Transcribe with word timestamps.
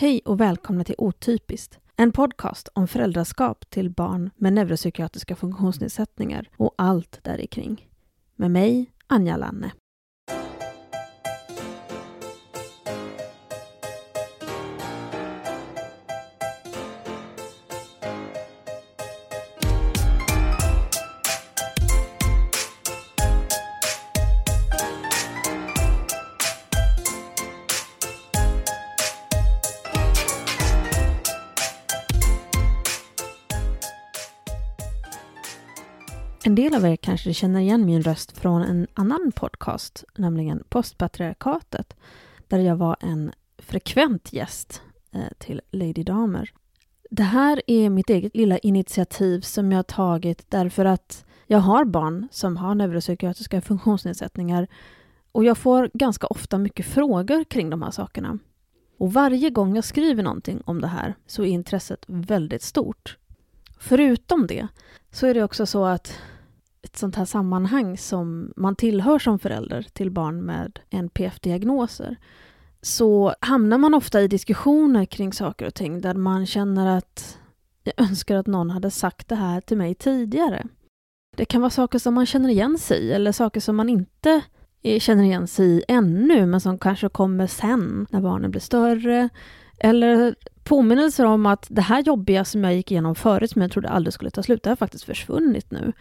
Hej 0.00 0.20
och 0.24 0.40
välkomna 0.40 0.84
till 0.84 0.94
Otypiskt, 0.98 1.78
en 1.96 2.12
podcast 2.12 2.68
om 2.72 2.88
föräldraskap 2.88 3.70
till 3.70 3.90
barn 3.90 4.30
med 4.36 4.52
neuropsykiatriska 4.52 5.36
funktionsnedsättningar 5.36 6.48
och 6.56 6.74
allt 6.78 7.18
där 7.22 7.46
kring. 7.46 7.88
Med 8.36 8.50
mig, 8.50 8.90
Anja 9.06 9.36
Lanne. 9.36 9.72
En 36.50 36.54
del 36.54 36.74
av 36.74 36.84
er 36.84 36.96
kanske 36.96 37.34
känner 37.34 37.60
igen 37.60 37.86
min 37.86 38.02
röst 38.02 38.38
från 38.38 38.62
en 38.62 38.86
annan 38.94 39.32
podcast, 39.34 40.04
nämligen 40.16 40.62
Postpatriarkatet, 40.68 41.96
där 42.48 42.58
jag 42.58 42.76
var 42.76 42.96
en 43.00 43.32
frekvent 43.58 44.32
gäst 44.32 44.82
eh, 45.12 45.20
till 45.38 45.60
Lady 45.70 46.02
Damer. 46.02 46.52
Det 47.10 47.22
här 47.22 47.62
är 47.66 47.90
mitt 47.90 48.10
eget 48.10 48.36
lilla 48.36 48.58
initiativ 48.58 49.40
som 49.40 49.72
jag 49.72 49.78
har 49.78 49.82
tagit 49.82 50.50
därför 50.50 50.84
att 50.84 51.24
jag 51.46 51.58
har 51.58 51.84
barn 51.84 52.28
som 52.30 52.56
har 52.56 52.74
neuropsykiatriska 52.74 53.60
funktionsnedsättningar 53.60 54.66
och 55.32 55.44
jag 55.44 55.58
får 55.58 55.90
ganska 55.94 56.26
ofta 56.26 56.58
mycket 56.58 56.86
frågor 56.86 57.44
kring 57.44 57.70
de 57.70 57.82
här 57.82 57.90
sakerna. 57.90 58.38
Och 58.98 59.12
varje 59.12 59.50
gång 59.50 59.74
jag 59.74 59.84
skriver 59.84 60.22
någonting 60.22 60.62
om 60.64 60.80
det 60.80 60.88
här 60.88 61.14
så 61.26 61.42
är 61.42 61.46
intresset 61.46 62.04
väldigt 62.06 62.62
stort. 62.62 63.16
Förutom 63.78 64.46
det 64.46 64.68
så 65.10 65.26
är 65.26 65.34
det 65.34 65.42
också 65.44 65.66
så 65.66 65.84
att 65.84 66.18
ett 66.82 66.96
sånt 66.96 67.16
här 67.16 67.24
sammanhang 67.24 67.98
som 67.98 68.52
man 68.56 68.76
tillhör 68.76 69.18
som 69.18 69.38
förälder 69.38 69.82
till 69.82 70.10
barn 70.10 70.42
med 70.42 70.78
NPF-diagnoser 70.90 72.16
så 72.82 73.34
hamnar 73.40 73.78
man 73.78 73.94
ofta 73.94 74.20
i 74.20 74.28
diskussioner 74.28 75.04
kring 75.04 75.32
saker 75.32 75.66
och 75.66 75.74
ting 75.74 76.00
där 76.00 76.14
man 76.14 76.46
känner 76.46 76.96
att 76.98 77.38
jag 77.84 77.94
önskar 78.08 78.36
att 78.36 78.46
någon 78.46 78.70
hade 78.70 78.90
sagt 78.90 79.28
det 79.28 79.34
här 79.34 79.60
till 79.60 79.76
mig 79.76 79.94
tidigare. 79.94 80.66
Det 81.36 81.44
kan 81.44 81.60
vara 81.60 81.70
saker 81.70 81.98
som 81.98 82.14
man 82.14 82.26
känner 82.26 82.48
igen 82.48 82.78
sig 82.78 82.98
i 82.98 83.12
eller 83.12 83.32
saker 83.32 83.60
som 83.60 83.76
man 83.76 83.88
inte 83.88 84.42
känner 84.98 85.24
igen 85.24 85.46
sig 85.46 85.66
i 85.66 85.84
ännu 85.88 86.46
men 86.46 86.60
som 86.60 86.78
kanske 86.78 87.08
kommer 87.08 87.46
sen 87.46 88.06
när 88.10 88.20
barnen 88.20 88.50
blir 88.50 88.60
större. 88.60 89.28
Eller 89.78 90.34
påminnelser 90.64 91.24
om 91.24 91.46
att 91.46 91.66
det 91.70 91.82
här 91.82 92.02
jobbiga 92.02 92.44
som 92.44 92.64
jag 92.64 92.74
gick 92.74 92.90
igenom 92.90 93.14
förut 93.14 93.50
som 93.50 93.62
jag 93.62 93.72
trodde 93.72 93.88
aldrig 93.88 94.14
skulle 94.14 94.30
ta 94.30 94.42
slut, 94.42 94.62
det 94.62 94.70
har 94.70 94.76
faktiskt 94.76 95.04
försvunnit 95.04 95.70
nu. 95.70 95.92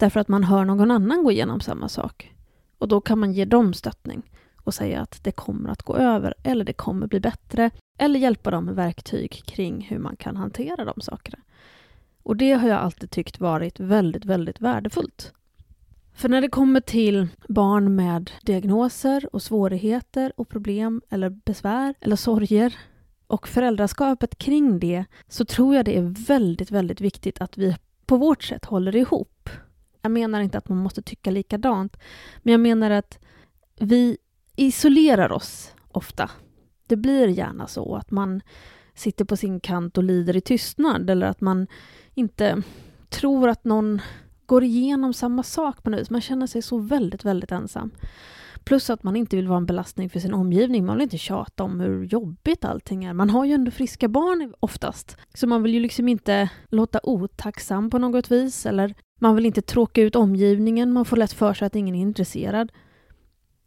Därför 0.00 0.20
att 0.20 0.28
man 0.28 0.44
hör 0.44 0.64
någon 0.64 0.90
annan 0.90 1.24
gå 1.24 1.32
igenom 1.32 1.60
samma 1.60 1.88
sak. 1.88 2.34
Och 2.78 2.88
då 2.88 3.00
kan 3.00 3.18
man 3.18 3.32
ge 3.32 3.44
dem 3.44 3.74
stöttning 3.74 4.30
och 4.56 4.74
säga 4.74 5.00
att 5.00 5.24
det 5.24 5.32
kommer 5.32 5.70
att 5.70 5.82
gå 5.82 5.96
över 5.96 6.34
eller 6.42 6.64
det 6.64 6.72
kommer 6.72 7.06
bli 7.06 7.20
bättre 7.20 7.70
eller 7.98 8.20
hjälpa 8.20 8.50
dem 8.50 8.64
med 8.64 8.74
verktyg 8.74 9.42
kring 9.46 9.86
hur 9.90 9.98
man 9.98 10.16
kan 10.16 10.36
hantera 10.36 10.84
de 10.84 11.00
sakerna. 11.00 11.38
Och 12.22 12.36
det 12.36 12.52
har 12.52 12.68
jag 12.68 12.78
alltid 12.78 13.10
tyckt 13.10 13.40
varit 13.40 13.80
väldigt, 13.80 14.24
väldigt 14.24 14.60
värdefullt. 14.60 15.32
För 16.14 16.28
när 16.28 16.40
det 16.40 16.48
kommer 16.48 16.80
till 16.80 17.28
barn 17.48 17.94
med 17.94 18.30
diagnoser 18.42 19.28
och 19.32 19.42
svårigheter 19.42 20.32
och 20.36 20.48
problem 20.48 21.02
eller 21.08 21.30
besvär 21.30 21.94
eller 22.00 22.16
sorger 22.16 22.78
och 23.26 23.48
föräldraskapet 23.48 24.38
kring 24.38 24.78
det 24.78 25.04
så 25.28 25.44
tror 25.44 25.74
jag 25.74 25.84
det 25.84 25.96
är 25.96 26.26
väldigt, 26.26 26.70
väldigt 26.70 27.00
viktigt 27.00 27.40
att 27.40 27.58
vi 27.58 27.76
på 28.06 28.16
vårt 28.16 28.42
sätt 28.42 28.64
håller 28.64 28.96
ihop. 28.96 29.50
Jag 30.02 30.12
menar 30.12 30.40
inte 30.40 30.58
att 30.58 30.68
man 30.68 30.78
måste 30.78 31.02
tycka 31.02 31.30
likadant, 31.30 31.96
men 32.42 32.52
jag 32.52 32.60
menar 32.60 32.90
att 32.90 33.18
vi 33.80 34.18
isolerar 34.56 35.32
oss 35.32 35.74
ofta. 35.88 36.30
Det 36.86 36.96
blir 36.96 37.28
gärna 37.28 37.66
så 37.66 37.96
att 37.96 38.10
man 38.10 38.40
sitter 38.94 39.24
på 39.24 39.36
sin 39.36 39.60
kant 39.60 39.98
och 39.98 40.04
lider 40.04 40.36
i 40.36 40.40
tystnad 40.40 41.10
eller 41.10 41.26
att 41.26 41.40
man 41.40 41.66
inte 42.14 42.62
tror 43.08 43.48
att 43.48 43.64
någon 43.64 44.00
går 44.46 44.64
igenom 44.64 45.14
samma 45.14 45.42
sak 45.42 45.82
på 45.82 45.90
något 45.90 46.00
vis. 46.00 46.10
Man 46.10 46.20
känner 46.20 46.46
sig 46.46 46.62
så 46.62 46.78
väldigt, 46.78 47.24
väldigt 47.24 47.52
ensam. 47.52 47.90
Plus 48.64 48.90
att 48.90 49.02
man 49.02 49.16
inte 49.16 49.36
vill 49.36 49.48
vara 49.48 49.56
en 49.56 49.66
belastning 49.66 50.10
för 50.10 50.20
sin 50.20 50.34
omgivning. 50.34 50.86
Man 50.86 50.96
vill 50.96 51.02
inte 51.02 51.18
tjata 51.18 51.64
om 51.64 51.80
hur 51.80 52.04
jobbigt 52.04 52.64
allting 52.64 53.04
är. 53.04 53.12
Man 53.12 53.30
har 53.30 53.44
ju 53.44 53.52
ändå 53.52 53.70
friska 53.70 54.08
barn 54.08 54.54
oftast. 54.60 55.16
Så 55.34 55.46
man 55.46 55.62
vill 55.62 55.74
ju 55.74 55.80
liksom 55.80 56.08
inte 56.08 56.50
låta 56.68 57.00
otacksam 57.02 57.90
på 57.90 57.98
något 57.98 58.30
vis. 58.30 58.66
Eller 58.66 58.94
man 59.20 59.36
vill 59.36 59.46
inte 59.46 59.62
tråka 59.62 60.02
ut 60.02 60.16
omgivningen. 60.16 60.92
Man 60.92 61.04
får 61.04 61.16
lätt 61.16 61.32
för 61.32 61.54
sig 61.54 61.66
att 61.66 61.76
ingen 61.76 61.94
är 61.94 62.00
intresserad. 62.00 62.72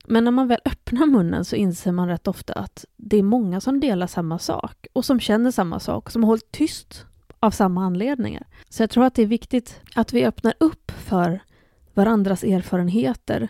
Men 0.05 0.23
när 0.23 0.31
man 0.31 0.47
väl 0.47 0.59
öppnar 0.65 1.05
munnen 1.05 1.45
så 1.45 1.55
inser 1.55 1.91
man 1.91 2.07
rätt 2.07 2.27
ofta 2.27 2.53
att 2.53 2.85
det 2.97 3.17
är 3.17 3.23
många 3.23 3.61
som 3.61 3.79
delar 3.79 4.07
samma 4.07 4.39
sak 4.39 4.87
och 4.93 5.05
som 5.05 5.19
känner 5.19 5.51
samma 5.51 5.79
sak, 5.79 6.09
som 6.09 6.23
har 6.23 6.27
hållit 6.27 6.51
tyst 6.51 7.05
av 7.39 7.51
samma 7.51 7.85
anledningar. 7.85 8.47
Så 8.69 8.83
jag 8.83 8.89
tror 8.89 9.05
att 9.05 9.15
det 9.15 9.21
är 9.21 9.27
viktigt 9.27 9.81
att 9.95 10.13
vi 10.13 10.25
öppnar 10.25 10.53
upp 10.59 10.91
för 10.91 11.39
varandras 11.93 12.43
erfarenheter 12.43 13.49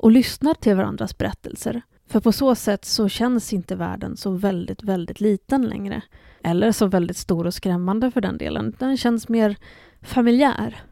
och 0.00 0.10
lyssnar 0.10 0.54
till 0.54 0.76
varandras 0.76 1.18
berättelser. 1.18 1.82
För 2.06 2.20
på 2.20 2.32
så 2.32 2.54
sätt 2.54 2.84
så 2.84 3.08
känns 3.08 3.52
inte 3.52 3.76
världen 3.76 4.16
så 4.16 4.30
väldigt, 4.30 4.82
väldigt 4.82 5.20
liten 5.20 5.62
längre. 5.62 6.02
Eller 6.42 6.72
så 6.72 6.86
väldigt 6.86 7.16
stor 7.16 7.46
och 7.46 7.54
skrämmande 7.54 8.10
för 8.10 8.20
den 8.20 8.38
delen. 8.38 8.76
Den 8.78 8.96
känns 8.96 9.28
mer 9.28 9.56
familjär. 10.02 10.82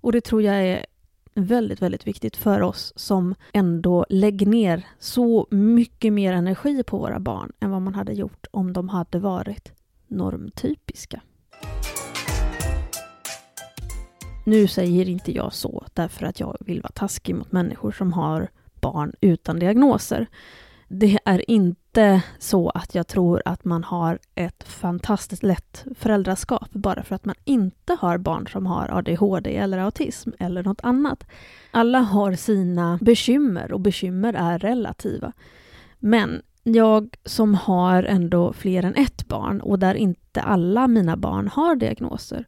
Och 0.00 0.12
det 0.12 0.20
tror 0.20 0.42
jag 0.42 0.56
är 0.56 0.86
väldigt, 1.34 1.82
väldigt 1.82 2.06
viktigt 2.06 2.36
för 2.36 2.62
oss 2.62 2.92
som 2.96 3.34
ändå 3.52 4.06
lägger 4.08 4.46
ner 4.46 4.86
så 4.98 5.46
mycket 5.50 6.12
mer 6.12 6.32
energi 6.32 6.82
på 6.82 6.98
våra 6.98 7.20
barn 7.20 7.52
än 7.60 7.70
vad 7.70 7.82
man 7.82 7.94
hade 7.94 8.12
gjort 8.12 8.46
om 8.50 8.72
de 8.72 8.88
hade 8.88 9.18
varit 9.18 9.72
normtypiska. 10.08 11.20
Nu 14.44 14.66
säger 14.66 15.08
inte 15.08 15.32
jag 15.32 15.52
så 15.52 15.84
därför 15.94 16.26
att 16.26 16.40
jag 16.40 16.56
vill 16.60 16.82
vara 16.82 16.92
taskig 16.92 17.34
mot 17.34 17.52
människor 17.52 17.92
som 17.92 18.12
har 18.12 18.48
barn 18.80 19.12
utan 19.20 19.58
diagnoser. 19.58 20.26
Det 20.88 21.18
är 21.24 21.50
inte 21.50 22.22
så 22.38 22.70
att 22.70 22.94
jag 22.94 23.06
tror 23.06 23.42
att 23.44 23.64
man 23.64 23.84
har 23.84 24.18
ett 24.34 24.64
fantastiskt 24.68 25.42
lätt 25.42 25.84
föräldraskap 25.98 26.68
bara 26.70 27.02
för 27.02 27.14
att 27.14 27.24
man 27.24 27.34
inte 27.44 27.96
har 28.00 28.18
barn 28.18 28.46
som 28.46 28.66
har 28.66 28.88
ADHD 28.88 29.56
eller 29.56 29.78
autism 29.78 30.30
eller 30.38 30.62
något 30.62 30.80
annat. 30.82 31.24
Alla 31.70 31.98
har 31.98 32.32
sina 32.32 32.98
bekymmer 33.02 33.72
och 33.72 33.80
bekymmer 33.80 34.34
är 34.34 34.58
relativa. 34.58 35.32
Men 35.98 36.42
jag 36.62 37.16
som 37.24 37.54
har 37.54 38.02
ändå 38.02 38.52
fler 38.52 38.82
än 38.82 38.94
ett 38.94 39.28
barn 39.28 39.60
och 39.60 39.78
där 39.78 39.94
inte 39.94 40.42
alla 40.42 40.88
mina 40.88 41.16
barn 41.16 41.48
har 41.48 41.76
diagnoser 41.76 42.46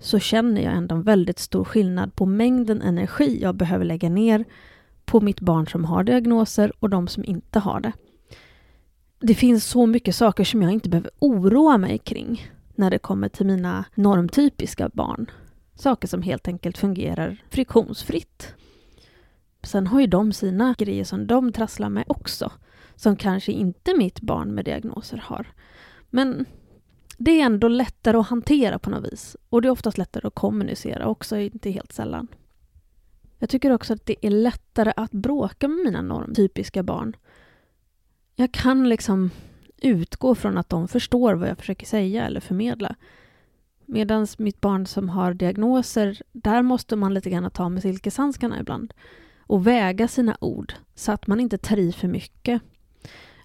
så 0.00 0.18
känner 0.18 0.62
jag 0.62 0.72
ändå 0.72 0.94
en 0.94 1.02
väldigt 1.02 1.38
stor 1.38 1.64
skillnad 1.64 2.14
på 2.14 2.26
mängden 2.26 2.82
energi 2.82 3.38
jag 3.42 3.54
behöver 3.54 3.84
lägga 3.84 4.08
ner 4.08 4.44
på 5.04 5.20
mitt 5.20 5.40
barn 5.40 5.66
som 5.66 5.84
har 5.84 6.04
diagnoser 6.04 6.72
och 6.78 6.90
de 6.90 7.08
som 7.08 7.24
inte 7.24 7.58
har 7.58 7.80
det. 7.80 7.92
Det 9.20 9.34
finns 9.34 9.64
så 9.64 9.86
mycket 9.86 10.16
saker 10.16 10.44
som 10.44 10.62
jag 10.62 10.72
inte 10.72 10.88
behöver 10.88 11.10
oroa 11.18 11.78
mig 11.78 11.98
kring 11.98 12.50
när 12.74 12.90
det 12.90 12.98
kommer 12.98 13.28
till 13.28 13.46
mina 13.46 13.84
normtypiska 13.94 14.90
barn. 14.92 15.30
Saker 15.74 16.08
som 16.08 16.22
helt 16.22 16.48
enkelt 16.48 16.78
fungerar 16.78 17.42
friktionsfritt. 17.50 18.54
Sen 19.62 19.86
har 19.86 20.00
ju 20.00 20.06
de 20.06 20.32
sina 20.32 20.74
grejer 20.78 21.04
som 21.04 21.26
de 21.26 21.52
trasslar 21.52 21.88
med 21.88 22.04
också, 22.06 22.52
som 22.96 23.16
kanske 23.16 23.52
inte 23.52 23.96
mitt 23.96 24.20
barn 24.20 24.54
med 24.54 24.64
diagnoser 24.64 25.22
har. 25.24 25.46
Men 26.10 26.46
det 27.22 27.40
är 27.40 27.46
ändå 27.46 27.68
lättare 27.68 28.16
att 28.16 28.28
hantera 28.28 28.78
på 28.78 28.90
något 28.90 29.12
vis. 29.12 29.36
Och 29.48 29.62
det 29.62 29.68
är 29.68 29.72
oftast 29.72 29.98
lättare 29.98 30.26
att 30.26 30.34
kommunicera 30.34 31.06
också, 31.06 31.36
inte 31.36 31.70
helt 31.70 31.92
sällan. 31.92 32.28
Jag 33.38 33.48
tycker 33.48 33.72
också 33.72 33.92
att 33.92 34.06
det 34.06 34.26
är 34.26 34.30
lättare 34.30 34.92
att 34.96 35.12
bråka 35.12 35.68
med 35.68 35.84
mina 35.84 36.02
normtypiska 36.02 36.82
barn. 36.82 37.16
Jag 38.36 38.52
kan 38.52 38.88
liksom 38.88 39.30
utgå 39.76 40.34
från 40.34 40.58
att 40.58 40.68
de 40.68 40.88
förstår 40.88 41.34
vad 41.34 41.48
jag 41.48 41.58
försöker 41.58 41.86
säga 41.86 42.26
eller 42.26 42.40
förmedla. 42.40 42.94
Medan 43.86 44.26
mitt 44.38 44.60
barn 44.60 44.86
som 44.86 45.08
har 45.08 45.34
diagnoser, 45.34 46.22
där 46.32 46.62
måste 46.62 46.96
man 46.96 47.14
lite 47.14 47.30
grann 47.30 47.50
ta 47.50 47.68
med 47.68 47.82
silkeshandskarna 47.82 48.60
ibland 48.60 48.94
och 49.40 49.66
väga 49.66 50.08
sina 50.08 50.36
ord 50.40 50.72
så 50.94 51.12
att 51.12 51.26
man 51.26 51.40
inte 51.40 51.58
tar 51.58 51.76
i 51.76 51.92
för 51.92 52.08
mycket. 52.08 52.62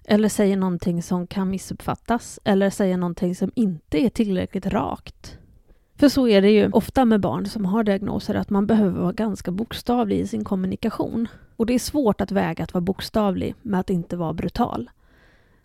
Eller 0.08 0.28
säger 0.28 0.56
någonting 0.56 1.02
som 1.02 1.26
kan 1.26 1.50
missuppfattas 1.50 2.40
eller 2.44 2.70
säger 2.70 2.96
någonting 2.96 3.34
som 3.34 3.50
inte 3.54 4.04
är 4.04 4.10
tillräckligt 4.10 4.66
rakt. 4.66 5.38
För 5.98 6.08
så 6.08 6.28
är 6.28 6.42
det 6.42 6.50
ju 6.50 6.70
ofta 6.70 7.04
med 7.04 7.20
barn 7.20 7.46
som 7.46 7.64
har 7.64 7.84
diagnoser 7.84 8.34
att 8.34 8.50
man 8.50 8.66
behöver 8.66 9.00
vara 9.00 9.12
ganska 9.12 9.50
bokstavlig 9.50 10.18
i 10.18 10.26
sin 10.26 10.44
kommunikation. 10.44 11.28
Och 11.56 11.66
det 11.66 11.74
är 11.74 11.78
svårt 11.78 12.20
att 12.20 12.30
väga 12.30 12.64
att 12.64 12.74
vara 12.74 12.82
bokstavlig 12.82 13.54
med 13.62 13.80
att 13.80 13.90
inte 13.90 14.16
vara 14.16 14.32
brutal. 14.32 14.90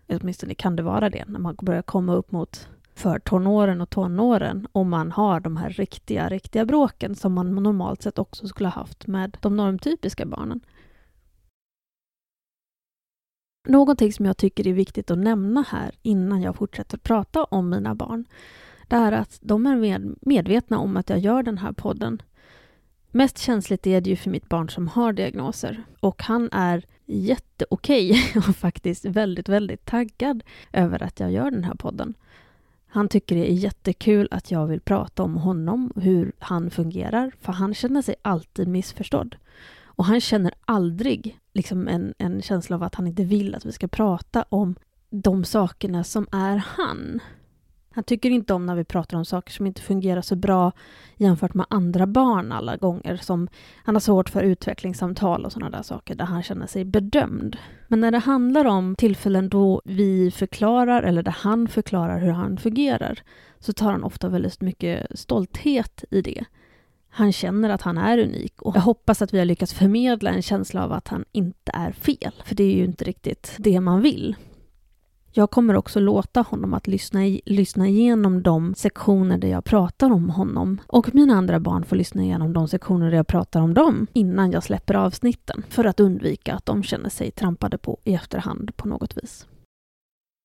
åtminstone 0.07 0.53
kan 0.53 0.75
det 0.75 0.83
vara 0.83 1.09
det, 1.09 1.25
när 1.27 1.39
man 1.39 1.55
börjar 1.61 1.81
komma 1.81 2.13
upp 2.13 2.31
mot 2.31 2.69
för 2.95 3.19
tonåren 3.19 3.81
och 3.81 3.89
tonåren 3.89 4.67
om 4.71 4.89
man 4.89 5.11
har 5.11 5.39
de 5.39 5.57
här 5.57 5.69
riktiga, 5.69 6.29
riktiga 6.29 6.65
bråken 6.65 7.15
som 7.15 7.33
man 7.33 7.55
normalt 7.55 8.01
sett 8.01 8.19
också 8.19 8.47
skulle 8.47 8.69
ha 8.69 8.81
haft 8.81 9.07
med 9.07 9.37
de 9.41 9.55
normtypiska 9.55 10.25
barnen. 10.25 10.59
Någonting 13.67 14.13
som 14.13 14.25
jag 14.25 14.37
tycker 14.37 14.67
är 14.67 14.73
viktigt 14.73 15.11
att 15.11 15.17
nämna 15.17 15.65
här 15.69 15.91
innan 16.01 16.41
jag 16.41 16.55
fortsätter 16.55 16.97
prata 16.97 17.43
om 17.43 17.69
mina 17.69 17.95
barn, 17.95 18.25
det 18.87 18.95
är 18.95 19.11
att 19.11 19.39
de 19.41 19.65
är 19.65 20.01
medvetna 20.21 20.77
om 20.79 20.97
att 20.97 21.09
jag 21.09 21.19
gör 21.19 21.43
den 21.43 21.57
här 21.57 21.71
podden. 21.71 22.21
Mest 23.11 23.37
känsligt 23.37 23.87
är 23.87 24.01
det 24.01 24.09
ju 24.09 24.15
för 24.15 24.29
mitt 24.29 24.49
barn 24.49 24.69
som 24.69 24.87
har 24.87 25.13
diagnoser 25.13 25.83
och 25.99 26.23
han 26.23 26.49
är 26.51 26.85
jätteokej 27.05 28.31
och 28.35 28.55
faktiskt 28.55 29.05
väldigt, 29.05 29.49
väldigt 29.49 29.85
taggad 29.85 30.43
över 30.73 31.03
att 31.03 31.19
jag 31.19 31.31
gör 31.31 31.51
den 31.51 31.63
här 31.63 31.75
podden. 31.75 32.13
Han 32.87 33.09
tycker 33.09 33.35
det 33.35 33.51
är 33.51 33.53
jättekul 33.53 34.27
att 34.31 34.51
jag 34.51 34.67
vill 34.67 34.81
prata 34.81 35.23
om 35.23 35.35
honom, 35.35 35.93
hur 35.95 36.31
han 36.39 36.69
fungerar, 36.69 37.31
för 37.41 37.53
han 37.53 37.73
känner 37.73 38.01
sig 38.01 38.15
alltid 38.21 38.67
missförstådd. 38.67 39.35
Och 40.01 40.05
han 40.05 40.21
känner 40.21 40.53
aldrig 40.65 41.39
liksom 41.53 41.87
en, 41.87 42.13
en 42.17 42.41
känsla 42.41 42.75
av 42.75 42.83
att 42.83 42.95
han 42.95 43.07
inte 43.07 43.23
vill 43.23 43.55
att 43.55 43.65
vi 43.65 43.71
ska 43.71 43.87
prata 43.87 44.45
om 44.49 44.75
de 45.09 45.43
sakerna 45.43 46.03
som 46.03 46.27
är 46.31 46.57
han. 46.57 47.19
Han 47.91 48.03
tycker 48.03 48.29
inte 48.29 48.53
om 48.53 48.65
när 48.65 48.75
vi 48.75 48.83
pratar 48.83 49.17
om 49.17 49.25
saker 49.25 49.53
som 49.53 49.67
inte 49.67 49.81
fungerar 49.81 50.21
så 50.21 50.35
bra 50.35 50.71
jämfört 51.17 51.53
med 51.53 51.65
andra 51.69 52.07
barn 52.07 52.51
alla 52.51 52.77
gånger. 52.77 53.17
Som 53.17 53.47
han 53.83 53.95
har 53.95 53.99
svårt 53.99 54.29
för 54.29 54.43
utvecklingssamtal 54.43 55.45
och 55.45 55.51
sådana 55.51 55.77
där 55.77 55.83
saker 55.83 56.15
där 56.15 56.25
han 56.25 56.43
känner 56.43 56.67
sig 56.67 56.85
bedömd. 56.85 57.57
Men 57.87 57.99
när 57.99 58.11
det 58.11 58.19
handlar 58.19 58.65
om 58.65 58.95
tillfällen 58.95 59.49
då 59.49 59.81
vi 59.85 60.31
förklarar 60.31 61.03
eller 61.03 61.23
där 61.23 61.35
han 61.39 61.67
förklarar 61.67 62.19
hur 62.19 62.31
han 62.31 62.57
fungerar 62.57 63.19
så 63.59 63.73
tar 63.73 63.91
han 63.91 64.03
ofta 64.03 64.29
väldigt 64.29 64.61
mycket 64.61 65.19
stolthet 65.19 66.03
i 66.11 66.21
det. 66.21 66.45
Han 67.13 67.31
känner 67.31 67.69
att 67.69 67.81
han 67.81 67.97
är 67.97 68.17
unik 68.17 68.61
och 68.61 68.75
jag 68.75 68.81
hoppas 68.81 69.21
att 69.21 69.33
vi 69.33 69.37
har 69.37 69.45
lyckats 69.45 69.73
förmedla 69.73 70.31
en 70.31 70.41
känsla 70.41 70.83
av 70.83 70.91
att 70.91 71.07
han 71.07 71.25
inte 71.31 71.71
är 71.73 71.91
fel, 71.91 72.33
för 72.45 72.55
det 72.55 72.63
är 72.63 72.75
ju 72.75 72.83
inte 72.83 73.03
riktigt 73.03 73.55
det 73.57 73.79
man 73.79 74.01
vill. 74.01 74.35
Jag 75.33 75.51
kommer 75.51 75.75
också 75.75 75.99
låta 75.99 76.41
honom 76.41 76.73
att 76.73 76.87
lyssna, 76.87 77.25
i, 77.27 77.41
lyssna 77.45 77.87
igenom 77.87 78.43
de 78.43 78.75
sektioner 78.75 79.37
där 79.37 79.47
jag 79.47 79.65
pratar 79.65 80.11
om 80.11 80.29
honom 80.29 80.81
och 80.87 81.15
mina 81.15 81.33
andra 81.33 81.59
barn 81.59 81.83
får 81.83 81.95
lyssna 81.95 82.23
igenom 82.23 82.53
de 82.53 82.67
sektioner 82.67 83.09
där 83.09 83.17
jag 83.17 83.27
pratar 83.27 83.61
om 83.61 83.73
dem 83.73 84.07
innan 84.13 84.51
jag 84.51 84.63
släpper 84.63 84.93
avsnitten 84.93 85.63
för 85.69 85.85
att 85.85 85.99
undvika 85.99 86.53
att 86.53 86.65
de 86.65 86.83
känner 86.83 87.09
sig 87.09 87.31
trampade 87.31 87.77
på 87.77 87.99
i 88.03 88.13
efterhand 88.13 88.77
på 88.77 88.87
något 88.87 89.17
vis. 89.17 89.47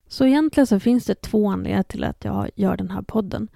Så 0.09 0.27
egentligen 0.27 0.67
så 0.67 0.81
finns 0.81 1.05
det 1.05 1.15
två 1.15 1.49
anledningar 1.49 1.83
till 1.83 2.05
att 2.05 2.25
jag 2.25 2.51
gör 2.55 2.77
den 2.77 2.91
här 2.91 3.03
podden. 3.03 3.49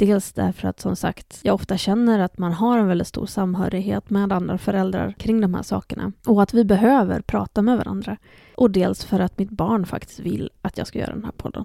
Dels 0.00 0.32
därför 0.32 0.68
att 0.68 0.80
som 0.80 0.96
sagt, 0.96 1.40
jag 1.42 1.54
ofta 1.54 1.76
känner 1.76 2.18
att 2.18 2.38
man 2.38 2.52
har 2.52 2.78
en 2.78 2.86
väldigt 2.86 3.06
stor 3.06 3.26
samhörighet 3.26 4.10
med 4.10 4.32
andra 4.32 4.58
föräldrar 4.58 5.14
kring 5.18 5.40
de 5.40 5.54
här 5.54 5.62
sakerna 5.62 6.12
och 6.26 6.42
att 6.42 6.54
vi 6.54 6.64
behöver 6.64 7.20
prata 7.20 7.62
med 7.62 7.76
varandra. 7.76 8.16
Och 8.54 8.70
dels 8.70 9.04
för 9.04 9.20
att 9.20 9.38
mitt 9.38 9.50
barn 9.50 9.86
faktiskt 9.86 10.20
vill 10.20 10.50
att 10.62 10.78
jag 10.78 10.86
ska 10.86 10.98
göra 10.98 11.14
den 11.14 11.24
här 11.24 11.32
podden. 11.32 11.64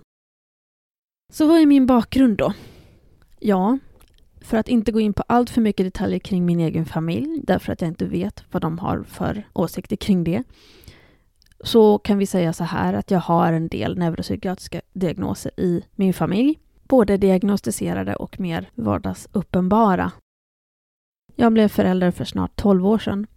Så 1.34 1.48
vad 1.48 1.60
är 1.60 1.66
min 1.66 1.86
bakgrund 1.86 2.38
då? 2.38 2.54
Ja, 3.40 3.78
för 4.42 4.58
att 4.58 4.70
inte 4.70 4.92
gå 4.92 5.00
in 5.00 5.14
på 5.14 5.24
allt 5.28 5.50
för 5.50 5.62
mycket 5.62 5.86
detaljer 5.86 6.20
kring 6.20 6.46
min 6.46 6.60
egen 6.60 6.86
familj, 6.86 7.42
därför 7.44 7.74
att 7.74 7.82
jag 7.82 7.88
inte 7.88 8.06
vet 8.06 8.44
vad 8.52 8.62
de 8.62 8.80
har 8.80 9.04
för 9.04 9.48
åsikter 9.54 9.96
kring 9.96 10.24
det, 10.24 10.44
så 11.64 11.98
kan 11.98 12.18
vi 12.18 12.26
säga 12.26 12.54
så 12.54 12.64
här 12.64 12.94
att 12.94 13.12
jag 13.12 13.20
har 13.20 13.54
en 13.54 13.68
del 13.68 13.98
neuropsykiatriska 13.98 14.82
diagnoser 14.94 15.60
i 15.60 15.84
min 15.96 16.14
familj 16.14 16.60
både 16.88 17.18
diagnostiserade 17.18 18.16
och 18.16 18.40
mer 18.40 18.70
vardagsuppenbara. 18.76 20.12
Jag 21.36 21.54
blev 21.54 21.68
förälder 21.68 22.12
för 22.12 22.26
snart 22.26 22.56
12 22.56 22.88
år 22.88 23.00
sedan. 23.00 23.28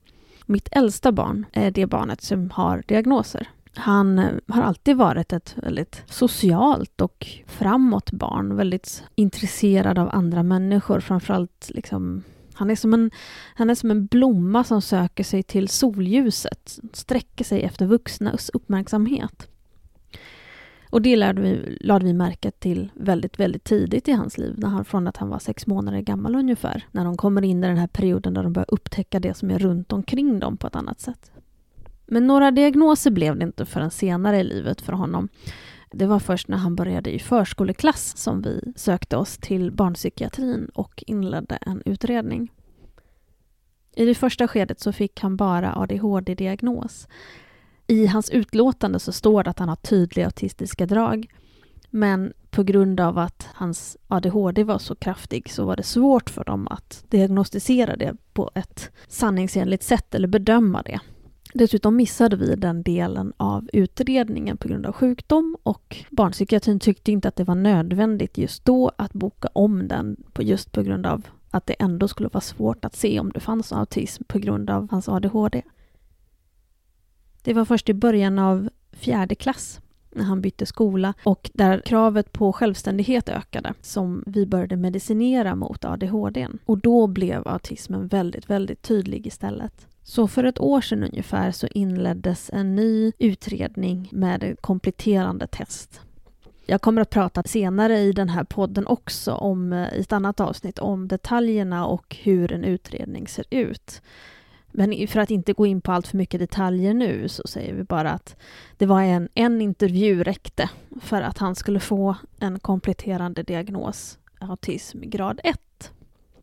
Mitt 0.47 0.69
äldsta 0.73 1.13
barn 1.13 1.47
är 1.53 1.71
det 1.71 1.87
barnet 1.87 2.23
som 2.23 2.51
har 2.51 2.83
diagnoser. 2.87 3.49
Han 3.75 4.19
eh, 4.19 4.31
har 4.49 4.63
alltid 4.63 4.97
varit 4.97 5.33
ett 5.33 5.55
väldigt 5.57 6.03
socialt 6.07 7.01
och 7.01 7.27
framåt 7.47 8.11
barn, 8.11 8.57
väldigt 8.57 9.05
intresserad 9.15 9.99
av 9.99 10.09
andra 10.13 10.43
människor, 10.43 11.01
framförallt 11.01 11.71
liksom 11.75 12.23
han 12.59 12.71
är, 12.71 12.77
som 12.77 12.95
en, 12.95 13.11
han 13.55 13.71
är 13.71 13.75
som 13.75 13.91
en 13.91 14.07
blomma 14.07 14.65
som 14.65 14.83
söker 14.83 15.25
sig 15.25 15.43
till 15.43 15.69
solljuset, 15.69 16.79
sträcker 16.93 17.45
sig 17.45 17.63
efter 17.63 17.87
vuxnas 17.87 18.51
uppmärksamhet. 18.55 19.49
Och 20.91 21.03
det 21.03 21.17
lärde 21.17 21.43
vi, 21.43 21.79
lade 21.81 22.05
vi 22.05 22.13
märke 22.13 22.51
till 22.51 22.91
väldigt, 22.95 23.41
väldigt 23.41 23.65
tidigt 23.65 24.09
i 24.09 24.13
hans 24.13 24.39
liv, 24.39 24.55
när 24.59 24.69
han, 24.69 24.85
från 24.85 25.09
att 25.09 25.17
han 25.17 25.29
var 25.29 25.39
sex 25.39 25.67
månader 25.67 26.01
gammal 26.01 26.35
ungefär. 26.35 26.87
När 26.91 27.05
de 27.05 27.17
kommer 27.17 27.45
in 27.45 27.65
i 27.65 27.67
den 27.67 27.77
här 27.77 27.87
perioden 27.87 28.35
där 28.35 28.43
de 28.43 28.53
börjar 28.53 28.75
upptäcka 28.75 29.21
det 29.21 29.35
som 29.35 29.51
är 29.51 29.59
runt 29.59 29.93
omkring 29.93 30.41
dem 30.41 30.57
på 30.57 30.67
ett 30.67 30.77
annat 30.77 31.01
sätt. 31.01 31.31
Men 32.07 32.27
några 32.27 32.51
diagnoser 32.51 33.11
blev 33.11 33.39
det 33.39 33.45
inte 33.45 33.67
förrän 33.67 33.91
senare 33.91 34.39
i 34.41 34.45
livet 34.45 34.81
för 34.81 34.93
honom. 34.93 35.29
Det 35.91 36.07
var 36.07 36.19
först 36.19 36.49
när 36.49 36.57
han 36.57 36.77
började 36.77 37.15
i 37.15 37.19
förskoleklass 37.19 38.17
som 38.17 38.43
vi 38.43 38.73
sökte 38.77 39.17
oss 39.17 39.39
till 39.39 39.73
barnpsykiatrin 39.73 40.71
och 40.75 41.05
inledde 41.07 41.57
en 41.57 41.83
utredning. 41.85 42.53
I 43.97 44.05
det 44.05 44.15
första 44.15 44.49
skedet 44.49 44.81
så 44.81 44.93
fick 44.93 45.21
han 45.21 45.37
bara 45.37 45.75
ADHD-diagnos 45.75 47.09
i 47.89 48.07
hans 48.07 48.31
utlåtande 48.31 48.99
så 48.99 49.13
står 49.13 49.45
det 49.45 49.51
att 49.51 49.59
han 49.59 49.69
har 49.69 49.77
tydliga 49.77 50.27
autistiska 50.27 50.87
drag. 50.87 51.27
Men 51.91 52.33
på 52.51 52.63
grund 52.63 53.01
av 53.01 53.19
att 53.19 53.49
hans 53.55 53.97
ADHD 54.09 54.65
var 54.65 54.79
så 54.79 54.95
kraftig 54.95 55.51
så 55.51 55.65
var 55.65 55.77
det 55.77 55.83
svårt 55.83 56.31
för 56.31 56.45
dem 56.45 56.69
att 56.69 57.05
diagnostisera 57.09 57.97
det 57.97 58.17
på 58.33 58.51
ett 58.55 58.91
sanningsenligt 59.09 59.83
sätt 59.83 60.15
eller 60.15 60.29
bedöma 60.29 60.83
det. 60.83 61.01
Dessutom 61.55 61.97
missade 61.97 62.37
vi 62.37 62.55
den 62.55 62.83
delen 62.83 63.33
av 63.37 63.69
utredningen 63.73 64.57
på 64.57 64.69
grund 64.69 64.87
av 64.87 64.93
sjukdom 64.93 65.57
och 65.63 65.97
barnpsykiatrin 66.11 66.81
tyckte 66.81 67.13
inte 67.13 67.29
att 67.29 67.37
det 67.37 67.45
var 67.45 67.55
nödvändigt 67.55 68.39
just 68.39 68.65
då 68.65 68.93
att 68.97 69.13
boka 69.13 69.49
om 69.53 69.89
den 69.89 70.17
på 70.33 70.43
just 70.43 70.73
på 70.73 70.83
grund 70.83 71.07
av 71.07 71.27
att 71.51 71.67
det 71.67 71.75
ändå 71.79 72.09
skulle 72.09 72.29
vara 72.29 72.41
svårt 72.41 72.85
att 72.85 72.97
se 72.97 73.21
om 73.21 73.31
det 73.31 73.41
fanns 73.41 73.73
autism 73.73 74.25
på 74.25 74.39
grund 74.39 74.71
av 74.71 74.91
hans 74.91 75.09
ADHD. 75.09 75.63
Det 77.49 77.55
var 77.55 77.65
först 77.65 77.89
i 77.89 77.95
början 77.95 78.39
av 78.39 78.69
fjärde 78.93 79.35
klass 79.35 79.81
när 80.11 80.25
han 80.25 80.41
bytte 80.41 80.67
skola 80.67 81.15
och 81.23 81.51
där 81.55 81.81
kravet 81.81 82.33
på 82.33 82.53
självständighet 82.53 83.29
ökade 83.29 83.75
som 83.81 84.25
vi 84.27 84.47
började 84.47 84.77
medicinera 84.77 85.55
mot 85.55 85.85
ADHD. 85.85 86.49
Och 86.65 86.79
då 86.79 87.07
blev 87.07 87.49
autismen 87.49 88.09
väldigt, 88.09 88.51
väldigt 88.51 88.83
tydlig 88.83 89.27
istället. 89.27 89.87
Så 90.03 90.29
för 90.29 90.45
ett 90.45 90.61
år 90.61 90.81
sedan 90.81 91.05
ungefär 91.05 91.51
så 91.51 91.67
inleddes 91.67 92.51
en 92.53 92.75
ny 92.75 93.13
utredning 93.19 94.09
med 94.13 94.57
kompletterande 94.61 95.47
test. 95.47 96.01
Jag 96.67 96.81
kommer 96.81 97.03
att 97.03 97.11
prata 97.11 97.43
senare 97.43 97.99
i 97.99 98.13
den 98.13 98.29
här 98.29 98.45
podden 98.45 98.87
också 98.87 99.33
om, 99.33 99.73
eh, 99.73 99.95
i 99.95 100.01
ett 100.01 100.13
annat 100.13 100.41
avsnitt 100.41 100.79
om 100.79 101.09
detaljerna 101.09 101.87
och 101.87 102.17
hur 102.23 102.53
en 102.53 102.65
utredning 102.65 103.29
ser 103.29 103.45
ut. 103.51 104.03
Men 104.79 105.09
för 105.09 105.21
att 105.21 105.31
inte 105.31 105.53
gå 105.53 105.67
in 105.67 105.81
på 105.81 105.93
allt 105.93 106.07
för 106.07 106.17
mycket 106.17 106.41
detaljer 106.41 106.95
nu 106.95 107.29
så 107.29 107.43
säger 107.47 107.75
vi 107.75 107.85
bara 107.85 108.11
att 108.11 108.37
det 108.77 108.87
var 108.87 109.03
en, 109.03 109.29
en 109.35 109.61
intervju 109.61 110.25
räckte 110.25 110.71
för 111.01 111.23
att 111.23 111.39
han 111.39 111.55
skulle 111.55 111.81
få 111.81 112.17
en 112.41 112.59
kompletterande 112.59 113.43
diagnos, 113.43 114.19
autism 114.39 115.01
grad 115.03 115.41
1. 115.45 115.93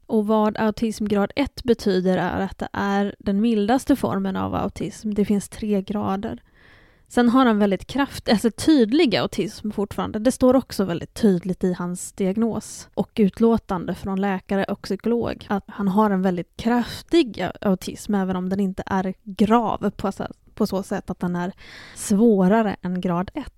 Och 0.06 0.28
vad 0.28 0.58
autism 0.58 1.06
grad 1.06 1.32
1 1.36 1.64
betyder 1.64 2.18
är 2.18 2.40
att 2.40 2.58
det 2.58 2.68
är 2.74 3.16
den 3.20 3.42
mildaste 3.42 3.96
formen 3.96 4.36
av 4.36 4.56
autism. 4.56 5.14
Det 5.14 5.26
finns 5.26 5.50
tre 5.50 5.82
grader. 5.82 6.42
Sen 7.08 7.30
har 7.30 7.46
han 7.46 7.60
väldigt 7.60 7.88
kraftig, 7.88 8.32
alltså 8.32 8.52
tydlig 8.52 9.16
autism 9.16 9.72
fortfarande. 9.72 10.20
Det 10.20 10.32
står 10.32 10.56
också 10.56 10.86
väldigt 10.86 11.14
tydligt 11.14 11.64
i 11.64 11.74
hans 11.74 12.12
diagnos 12.12 12.90
och 12.94 13.12
utlåtande 13.16 13.96
från 13.96 14.22
läkare 14.22 14.64
och 14.64 14.82
psykolog 14.82 15.46
att 15.50 15.64
han 15.68 15.88
har 15.88 16.10
en 16.10 16.22
väldigt 16.22 16.58
kraftig 16.58 17.48
autism, 17.62 18.16
även 18.16 18.36
om 18.36 18.50
den 18.50 18.60
inte 18.60 18.84
är 18.86 19.14
grav 19.24 19.90
på, 19.90 20.12
på 20.54 20.68
så 20.68 20.84
sätt 20.84 21.10
att 21.10 21.20
den 21.20 21.36
är 21.36 21.54
svårare 21.96 22.76
än 22.82 23.02
grad 23.02 23.32
1. 23.34 23.54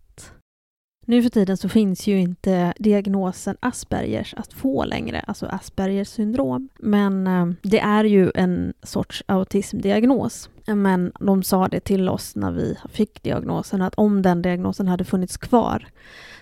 Nu 1.09 1.23
för 1.23 1.29
tiden 1.29 1.57
så 1.57 1.69
finns 1.69 2.07
ju 2.07 2.19
inte 2.19 2.73
diagnosen 2.79 3.57
Aspergers 3.59 4.33
att 4.37 4.53
få 4.53 4.85
längre, 4.85 5.19
alltså 5.19 5.45
Aspergers 5.45 6.07
syndrom. 6.07 6.69
Men 6.79 7.27
eh, 7.27 7.47
det 7.61 7.79
är 7.79 8.03
ju 8.03 8.31
en 8.35 8.73
sorts 8.83 9.23
autismdiagnos. 9.25 10.49
Men 10.65 11.11
de 11.19 11.43
sa 11.43 11.67
det 11.67 11.79
till 11.79 12.09
oss 12.09 12.35
när 12.35 12.51
vi 12.51 12.77
fick 12.91 13.23
diagnosen 13.23 13.81
att 13.81 13.95
om 13.95 14.21
den 14.21 14.41
diagnosen 14.41 14.87
hade 14.87 15.03
funnits 15.03 15.37
kvar 15.37 15.87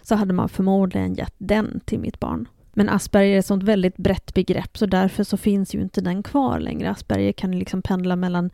så 0.01 0.15
hade 0.15 0.33
man 0.33 0.49
förmodligen 0.49 1.13
gett 1.13 1.35
den 1.37 1.79
till 1.85 1.99
mitt 1.99 2.19
barn. 2.19 2.47
Men 2.73 2.89
Asperger 2.89 3.35
är 3.35 3.39
ett 3.39 3.45
sånt 3.45 3.63
väldigt 3.63 3.97
brett 3.97 4.33
begrepp 4.33 4.77
så 4.77 4.85
därför 4.85 5.23
så 5.23 5.37
finns 5.37 5.75
ju 5.75 5.81
inte 5.81 6.01
den 6.01 6.23
kvar 6.23 6.59
längre. 6.59 6.89
Asperger 6.89 7.31
kan 7.31 7.59
liksom 7.59 7.81
pendla 7.81 8.15
mellan 8.15 8.49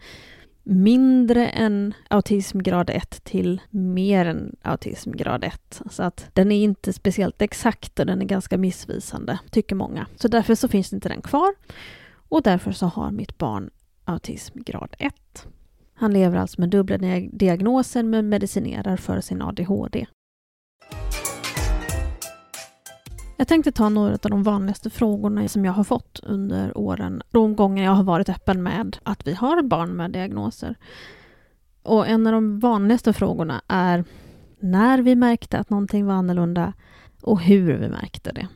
mindre 0.63 1.49
än 1.49 1.93
autismgrad 2.07 2.89
1 2.89 3.23
till 3.23 3.61
mer 3.69 4.25
än 4.25 4.55
autismgrad 4.61 5.43
1. 5.43 5.81
Så 5.89 6.03
att 6.03 6.29
den 6.33 6.51
är 6.51 6.63
inte 6.63 6.93
speciellt 6.93 7.41
exakt 7.41 7.99
och 7.99 8.05
den 8.05 8.21
är 8.21 8.25
ganska 8.25 8.57
missvisande, 8.57 9.39
tycker 9.51 9.75
många. 9.75 10.07
Så 10.15 10.27
därför 10.27 10.55
så 10.55 10.67
finns 10.67 10.93
inte 10.93 11.09
den 11.09 11.21
kvar. 11.21 11.53
Och 12.29 12.41
därför 12.41 12.71
så 12.71 12.85
har 12.85 13.11
mitt 13.11 13.37
barn 13.37 13.69
autismgrad 14.05 14.95
1. 14.99 15.15
Han 15.93 16.13
lever 16.13 16.37
alltså 16.37 16.61
med 16.61 16.69
dubbla 16.69 16.97
diagnoser 17.31 18.03
men 18.03 18.29
medicinerar 18.29 18.97
för 18.97 19.21
sin 19.21 19.41
ADHD. 19.41 20.05
Jag 23.41 23.47
tänkte 23.47 23.71
ta 23.71 23.89
några 23.89 24.13
av 24.13 24.29
de 24.29 24.43
vanligaste 24.43 24.89
frågorna 24.89 25.47
som 25.47 25.65
jag 25.65 25.73
har 25.73 25.83
fått 25.83 26.19
under 26.23 26.77
åren, 26.77 27.21
de 27.31 27.55
gånger 27.55 27.83
jag 27.83 27.91
har 27.91 28.03
varit 28.03 28.29
öppen 28.29 28.63
med 28.63 28.97
att 29.03 29.27
vi 29.27 29.33
har 29.33 29.61
barn 29.61 29.89
med 29.89 30.11
diagnoser. 30.11 30.75
Och 31.83 32.07
en 32.07 32.27
av 32.27 32.33
de 32.33 32.59
vanligaste 32.59 33.13
frågorna 33.13 33.61
är 33.67 34.03
när 34.59 35.01
vi 35.01 35.15
märkte 35.15 35.59
att 35.59 35.69
någonting 35.69 36.05
var 36.05 36.13
annorlunda 36.13 36.73
och 37.21 37.41
hur 37.41 37.77
vi 37.77 37.89
märkte 37.89 38.31
det. 38.31 38.47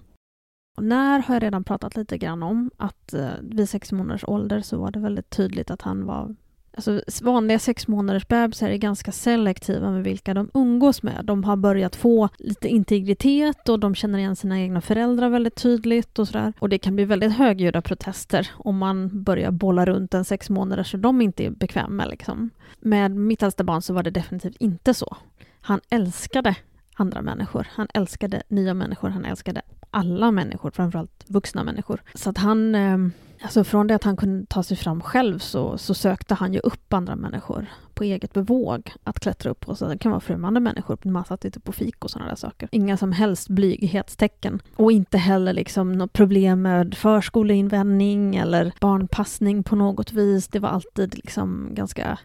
Och 0.77 0.83
när 0.83 1.19
har 1.19 1.35
jag 1.35 1.43
redan 1.43 1.63
pratat 1.63 1.95
lite 1.95 2.17
grann 2.17 2.43
om 2.43 2.71
att 2.77 3.13
eh, 3.13 3.29
vid 3.41 3.69
sex 3.69 3.91
månaders 3.91 4.23
ålder 4.27 4.61
så 4.61 4.77
var 4.77 4.91
det 4.91 4.99
väldigt 4.99 5.29
tydligt 5.29 5.71
att 5.71 5.81
han 5.81 6.05
var 6.05 6.35
Alltså, 6.75 7.01
vanliga 7.21 7.59
sex 7.59 7.87
månaders 7.87 8.27
bebisar 8.27 8.69
är 8.69 8.77
ganska 8.77 9.11
selektiva 9.11 9.91
med 9.91 10.03
vilka 10.03 10.33
de 10.33 10.49
umgås 10.53 11.03
med. 11.03 11.21
De 11.23 11.43
har 11.43 11.55
börjat 11.55 11.95
få 11.95 12.29
lite 12.37 12.67
integritet 12.67 13.69
och 13.69 13.79
de 13.79 13.95
känner 13.95 14.19
igen 14.19 14.35
sina 14.35 14.59
egna 14.59 14.81
föräldrar 14.81 15.29
väldigt 15.29 15.55
tydligt 15.55 16.19
och 16.19 16.27
sådär. 16.27 16.53
Och 16.59 16.69
det 16.69 16.77
kan 16.77 16.95
bli 16.95 17.05
väldigt 17.05 17.33
högljudda 17.33 17.81
protester 17.81 18.51
om 18.53 18.77
man 18.77 19.23
börjar 19.23 19.51
bolla 19.51 19.85
runt 19.85 20.13
en 20.13 20.25
sex 20.25 20.49
månader 20.49 20.83
så 20.83 20.97
de 20.97 21.21
inte 21.21 21.45
är 21.45 21.49
bekväma 21.49 21.89
med. 21.89 22.09
Liksom. 22.09 22.49
Med 22.79 23.11
mitt 23.11 23.43
äldsta 23.43 23.63
barn 23.63 23.81
så 23.81 23.93
var 23.93 24.03
det 24.03 24.11
definitivt 24.11 24.55
inte 24.59 24.93
så. 24.93 25.17
Han 25.61 25.79
älskade 25.89 26.55
andra 26.95 27.21
människor. 27.21 27.67
Han 27.71 27.87
älskade 27.93 28.43
nya 28.47 28.73
människor. 28.73 29.09
Han 29.09 29.25
älskade 29.25 29.61
alla 29.91 30.31
människor, 30.31 30.71
framförallt 30.71 31.25
vuxna 31.27 31.63
människor. 31.63 32.01
Så 32.13 32.29
att 32.29 32.37
han, 32.37 32.75
eh, 32.75 32.97
alltså 33.41 33.63
från 33.63 33.87
det 33.87 33.95
att 33.95 34.03
han 34.03 34.17
kunde 34.17 34.45
ta 34.45 34.63
sig 34.63 34.77
fram 34.77 35.01
själv 35.01 35.39
så, 35.39 35.77
så 35.77 35.93
sökte 35.93 36.33
han 36.33 36.53
ju 36.53 36.59
upp 36.59 36.93
andra 36.93 37.15
människor 37.15 37.65
på 37.93 38.03
eget 38.03 38.33
bevåg 38.33 38.91
att 39.03 39.19
klättra 39.19 39.51
upp 39.51 39.59
på. 39.59 39.75
Så 39.75 39.87
det 39.87 39.97
kan 39.97 40.11
vara 40.11 40.21
främmande 40.21 40.59
människor, 40.59 40.97
man 41.03 41.25
satt 41.25 41.45
inte 41.45 41.59
på 41.59 41.71
fik 41.71 42.05
och 42.05 42.11
sådana 42.11 42.29
där 42.29 42.35
saker. 42.35 42.69
Inga 42.71 42.97
som 42.97 43.11
helst 43.11 43.49
blyghetstecken. 43.49 44.61
Och 44.75 44.91
inte 44.91 45.17
heller 45.17 45.53
liksom 45.53 45.93
något 45.93 46.13
problem 46.13 46.61
med 46.61 46.95
förskoleinvändning 46.95 48.35
eller 48.35 48.73
barnpassning 48.81 49.63
på 49.63 49.75
något 49.75 50.13
vis. 50.13 50.47
Det 50.47 50.59
var 50.59 50.69
alltid 50.69 51.15
liksom 51.15 51.69
ganska 51.71 52.19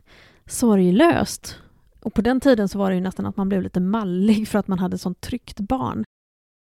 sorglöst. 0.46 1.56
Och 2.00 2.14
på 2.14 2.20
den 2.20 2.40
tiden 2.40 2.68
så 2.68 2.78
var 2.78 2.90
det 2.90 2.94
ju 2.94 3.00
nästan 3.02 3.26
att 3.26 3.36
man 3.36 3.48
blev 3.48 3.62
lite 3.62 3.80
mallig 3.80 4.48
för 4.48 4.58
att 4.58 4.68
man 4.68 4.78
hade 4.78 4.98
sånt 4.98 5.20
tryggt 5.20 5.60
barn. 5.60 6.04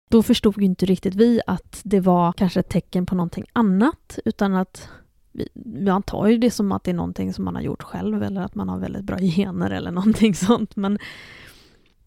Då 0.09 0.23
förstod 0.23 0.59
ju 0.59 0.65
inte 0.65 0.87
riktigt 0.87 1.15
vi 1.15 1.41
att 1.47 1.81
det 1.85 2.01
var 2.01 2.33
kanske 2.33 2.61
ett 2.61 2.69
tecken 2.69 3.07
på 3.07 3.15
någonting 3.15 3.45
annat, 3.53 4.19
utan 4.25 4.55
att 4.55 4.89
vi, 5.33 5.49
man 5.91 6.03
tar 6.03 6.27
ju 6.27 6.39
det 6.39 6.51
som 6.51 6.73
att 6.73 6.85
det 6.85 6.91
är 6.91 6.95
någonting 6.95 7.33
som 7.33 7.45
man 7.45 7.55
har 7.55 7.63
gjort 7.63 7.83
själv 7.83 8.23
eller 8.23 8.41
att 8.41 8.55
man 8.55 8.69
har 8.69 8.79
väldigt 8.79 9.05
bra 9.05 9.19
gener 9.21 9.71
eller 9.71 9.91
någonting 9.91 10.35
sånt. 10.35 10.77
Men, 10.77 10.99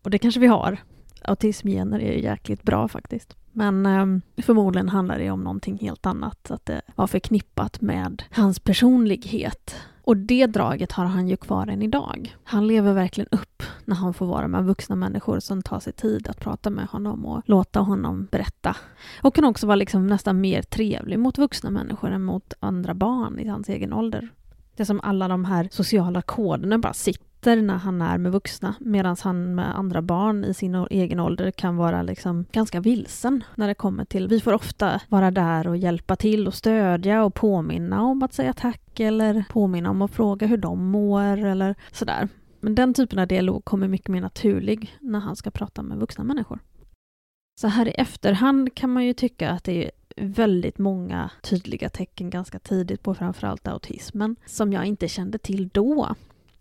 och 0.02 0.10
det 0.10 0.18
kanske 0.18 0.40
vi 0.40 0.48
har. 0.48 0.78
Autismgener 1.22 2.00
är 2.00 2.14
ju 2.14 2.24
jäkligt 2.24 2.64
bra 2.64 2.88
faktiskt. 2.88 3.36
Men 3.52 3.86
eh, 3.86 4.06
förmodligen 4.44 4.90
handlar 4.90 5.20
det 5.20 5.32
om 5.32 5.44
någonting 5.44 5.78
helt 5.78 6.06
annat, 6.06 6.52
att 6.52 6.66
det 6.66 6.82
var 6.96 7.08
förknippat 7.08 7.82
med 7.82 8.24
hans 8.32 8.60
personlighet 8.60 9.76
och 10.10 10.18
det 10.18 10.48
draget 10.48 10.92
har 10.92 11.06
han 11.06 11.28
ju 11.28 11.38
kvar 11.38 11.68
än 11.68 11.82
idag. 11.82 12.36
Han 12.44 12.68
lever 12.68 12.94
verkligen 12.94 13.28
upp 13.32 13.64
när 13.86 13.96
han 13.96 14.14
får 14.14 14.26
vara 14.26 14.48
med 14.48 14.66
vuxna 14.66 14.96
människor 14.96 15.40
som 15.40 15.62
tar 15.62 15.80
sig 15.80 15.94
tid 15.94 16.28
att 16.28 16.40
prata 16.40 16.70
med 16.70 16.86
honom 16.86 17.26
och 17.26 17.42
låta 17.46 17.80
honom 17.80 18.28
berätta. 18.32 18.76
Och 19.22 19.36
kan 19.36 19.46
också 19.46 19.68
vara 19.68 19.76
liksom 19.76 20.08
nästan 20.08 20.42
mer 20.42 20.62
trevlig 20.62 21.20
mot 21.20 21.38
vuxna 21.38 21.70
människor 21.70 22.12
än 22.12 22.24
mot 22.24 22.54
andra 22.60 22.94
barn 22.94 23.40
i 23.40 23.48
hans 23.48 23.70
egen 23.70 23.94
ålder. 23.94 24.30
Det 24.76 24.84
är 24.84 24.86
som 24.86 25.00
alla 25.04 25.28
de 25.28 25.46
här 25.46 25.68
sociala 25.72 26.22
koderna 26.22 26.78
bara 26.78 26.94
sitter 26.94 27.29
sitter 27.40 27.62
när 27.62 27.78
han 27.78 28.02
är 28.02 28.18
med 28.18 28.32
vuxna 28.32 28.76
medan 28.80 29.16
han 29.24 29.56
med 29.56 29.78
andra 29.78 30.02
barn 30.02 30.44
i 30.44 30.54
sin 30.54 30.76
egen 30.90 31.20
ålder 31.20 31.52
kan 31.52 31.78
vara 31.78 32.02
liksom 32.02 32.46
ganska 32.52 32.80
vilsen 32.80 33.44
när 33.56 33.68
det 33.68 33.76
kommer 33.76 34.06
till... 34.06 34.28
Vi 34.28 34.40
får 34.40 34.54
ofta 34.54 35.02
vara 35.10 35.32
där 35.32 35.68
och 35.68 35.78
hjälpa 35.78 36.16
till 36.16 36.48
och 36.48 36.54
stödja 36.54 37.24
och 37.24 37.34
påminna 37.34 38.02
om 38.04 38.24
att 38.24 38.34
säga 38.34 38.54
tack 38.54 39.00
eller 39.00 39.44
påminna 39.50 39.90
om 39.90 40.02
att 40.02 40.12
fråga 40.12 40.48
hur 40.48 40.58
de 40.58 40.92
mår 40.92 41.46
eller 41.46 41.76
sådär. 41.92 42.28
Men 42.62 42.76
den 42.76 42.94
typen 42.94 43.20
av 43.20 43.28
dialog 43.28 43.66
kommer 43.66 43.88
mycket 43.88 44.10
mer 44.10 44.22
naturlig 44.22 44.98
när 45.00 45.20
han 45.20 45.36
ska 45.36 45.52
prata 45.52 45.82
med 45.82 45.98
vuxna 45.98 46.24
människor. 46.24 46.60
Så 47.62 47.68
här 47.68 47.88
i 47.88 47.92
efterhand 47.92 48.76
kan 48.76 48.90
man 48.94 49.06
ju 49.06 49.14
tycka 49.14 49.50
att 49.50 49.64
det 49.64 49.86
är 49.86 49.92
väldigt 50.18 50.78
många 50.78 51.32
tydliga 51.42 51.90
tecken 51.90 52.30
ganska 52.30 52.60
tidigt 52.60 53.04
på 53.04 53.14
framförallt 53.14 53.68
autismen 53.68 54.36
som 54.46 54.74
jag 54.74 54.86
inte 54.86 55.08
kände 55.08 55.38
till 55.38 55.70
då. 55.74 56.16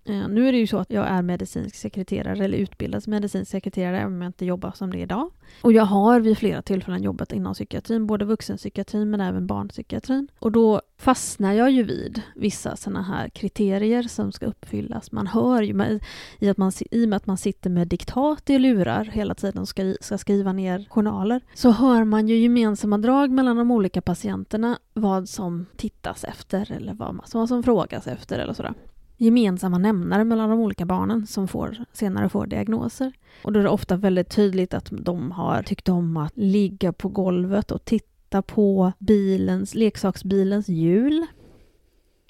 Eh, 0.09 0.29
nu 0.29 0.49
är 0.49 0.53
det 0.53 0.59
ju 0.59 0.67
så 0.67 0.79
att 0.79 0.91
jag 0.91 1.07
är 1.07 1.23
medicinsk 1.23 1.77
sekreterare 1.77 2.45
eller 2.45 2.59
utbildad 2.59 3.03
som 3.03 3.11
medicinsk 3.11 3.51
sekreterare 3.51 4.01
även 4.01 4.13
om 4.13 4.23
jag 4.23 4.29
inte 4.29 4.45
jobbar 4.45 4.73
som 4.75 4.91
det 4.91 4.99
idag. 4.99 5.31
Och 5.63 5.73
jag 5.73 5.85
har 5.85 6.21
vid 6.21 6.39
flera 6.39 6.63
tillfällen 6.63 7.03
jobbat 7.03 7.33
inom 7.33 7.55
psykiatrin, 7.55 8.07
både 8.07 8.25
vuxenpsykiatrin 8.25 9.11
men 9.11 9.21
även 9.21 9.47
barnpsykiatrin. 9.47 10.29
Och 10.39 10.53
då 10.53 10.83
fastnar 10.99 11.53
jag 11.53 11.71
ju 11.71 11.83
vid 11.83 12.23
vissa 12.35 12.77
sådana 12.77 13.03
här 13.03 13.29
kriterier 13.29 14.03
som 14.03 14.33
ska 14.33 14.47
uppfyllas. 14.47 15.13
Man 15.13 15.27
hör 15.27 15.63
ju 15.63 15.75
med, 15.75 16.05
i, 16.39 16.49
att 16.49 16.57
man, 16.57 16.73
i 16.91 17.05
och 17.05 17.09
med 17.09 17.17
att 17.17 17.27
man 17.27 17.39
sitter 17.39 17.71
med 17.71 17.89
diktat 17.89 18.51
i 18.51 18.59
lurar 18.59 19.05
hela 19.05 19.35
tiden 19.35 19.63
och 19.63 19.69
ska, 19.69 19.95
ska 20.01 20.19
skriva 20.19 20.53
ner 20.53 20.87
journaler 20.91 21.41
så 21.55 21.71
hör 21.71 22.05
man 22.05 22.29
ju 22.29 22.37
gemensamma 22.37 22.99
drag 22.99 23.31
mellan 23.31 23.57
de 23.57 23.71
olika 23.71 24.03
patienterna 24.03 24.79
vad 24.95 25.29
som 25.29 25.67
tittas 25.77 26.25
efter 26.25 26.73
eller 26.73 26.95
vad, 26.95 27.21
vad 27.33 27.49
som 27.49 27.63
frågas 27.63 28.07
efter 28.07 28.39
eller 28.39 28.53
sådär 28.53 28.75
gemensamma 29.19 29.79
nämnare 29.79 30.25
mellan 30.25 30.51
de 30.51 30.61
olika 30.61 30.85
barnen 30.85 31.27
som 31.27 31.49
får, 31.49 31.85
senare 31.93 32.29
får 32.29 32.47
diagnoser. 32.47 33.13
Och 33.43 33.53
då 33.53 33.61
är 33.61 33.65
det 33.65 33.71
ofta 33.71 33.97
väldigt 33.97 34.31
tydligt 34.31 34.75
att 34.75 34.89
de 34.91 35.31
har 35.31 35.63
tyckt 35.63 35.89
om 35.89 36.17
att 36.17 36.37
ligga 36.37 36.93
på 36.93 37.09
golvet 37.09 37.71
och 37.71 37.85
titta 37.85 38.43
på 38.43 38.93
bilens, 38.99 39.75
leksaksbilens 39.75 40.69
hjul. 40.69 41.27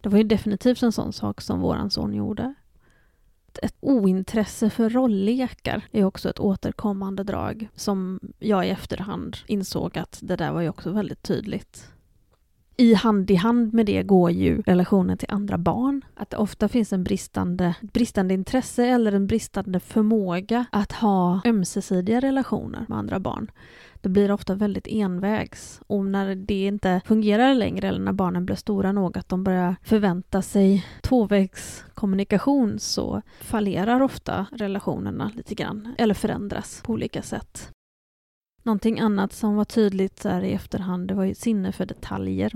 Det 0.03 0.09
var 0.09 0.19
ju 0.19 0.25
definitivt 0.25 0.83
en 0.83 0.93
sån 0.93 1.13
sak 1.13 1.41
som 1.41 1.61
våran 1.61 1.91
son 1.91 2.15
gjorde. 2.15 2.55
Ett 3.63 3.77
ointresse 3.81 4.71
för 4.71 4.91
rolllekar 4.91 5.83
är 5.93 6.05
också 6.05 6.31
ett 6.31 6.41
återkommande 6.41 7.25
drag 7.25 7.69
som 7.75 8.21
jag 8.39 8.67
i 8.67 8.71
efterhand 8.71 9.37
insåg 9.47 9.99
att 9.99 10.19
det 10.23 10.37
där 10.37 10.53
var 10.53 10.61
ju 10.61 10.69
också 10.69 10.91
väldigt 10.91 11.23
tydligt 11.23 11.91
i 12.81 12.95
hand 12.95 13.31
i 13.31 13.35
hand 13.35 13.75
med 13.75 13.87
det 13.87 14.03
går 14.03 14.31
ju 14.31 14.63
relationen 14.63 15.19
till 15.19 15.31
andra 15.31 15.59
barn. 15.59 16.05
Att 16.15 16.31
det 16.31 16.37
ofta 16.37 16.69
finns 16.69 16.93
en 16.93 17.05
bristande, 17.05 17.75
bristande 17.81 18.35
intresse 18.35 18.87
eller 18.87 19.13
en 19.13 19.27
bristande 19.27 19.81
förmåga 19.81 20.65
att 20.73 20.93
ha 20.93 21.41
ömsesidiga 21.45 22.21
relationer 22.21 22.85
med 22.89 22.99
andra 22.99 23.19
barn. 23.19 23.51
Det 24.01 24.09
blir 24.09 24.31
ofta 24.31 24.55
väldigt 24.55 24.87
envägs 24.87 25.81
och 25.87 26.05
när 26.05 26.35
det 26.35 26.67
inte 26.67 27.01
fungerar 27.05 27.55
längre 27.55 27.89
eller 27.89 28.01
när 28.01 28.13
barnen 28.13 28.47
blir 28.47 28.57
stora 28.57 28.93
nog 28.93 29.19
att 29.19 29.29
de 29.29 29.45
börjar 29.45 29.77
förvänta 29.83 30.43
sig 30.43 30.87
tvåvägskommunikation 31.03 32.79
så 32.79 33.23
fallerar 33.41 34.01
ofta 34.01 34.47
relationerna 34.53 35.31
lite 35.35 35.55
grann 35.55 35.95
eller 35.99 36.15
förändras 36.15 36.83
på 36.85 36.93
olika 36.93 37.23
sätt. 37.23 37.73
Någonting 38.63 39.01
annat 39.01 39.33
som 39.33 39.57
var 39.57 39.65
tydligt 39.65 40.23
där 40.23 40.43
i 40.43 40.53
efterhand 40.53 41.09
det 41.09 41.15
var 41.15 41.25
ju 41.25 41.35
sinne 41.35 41.73
för 41.73 41.87
detaljer. 41.87 42.53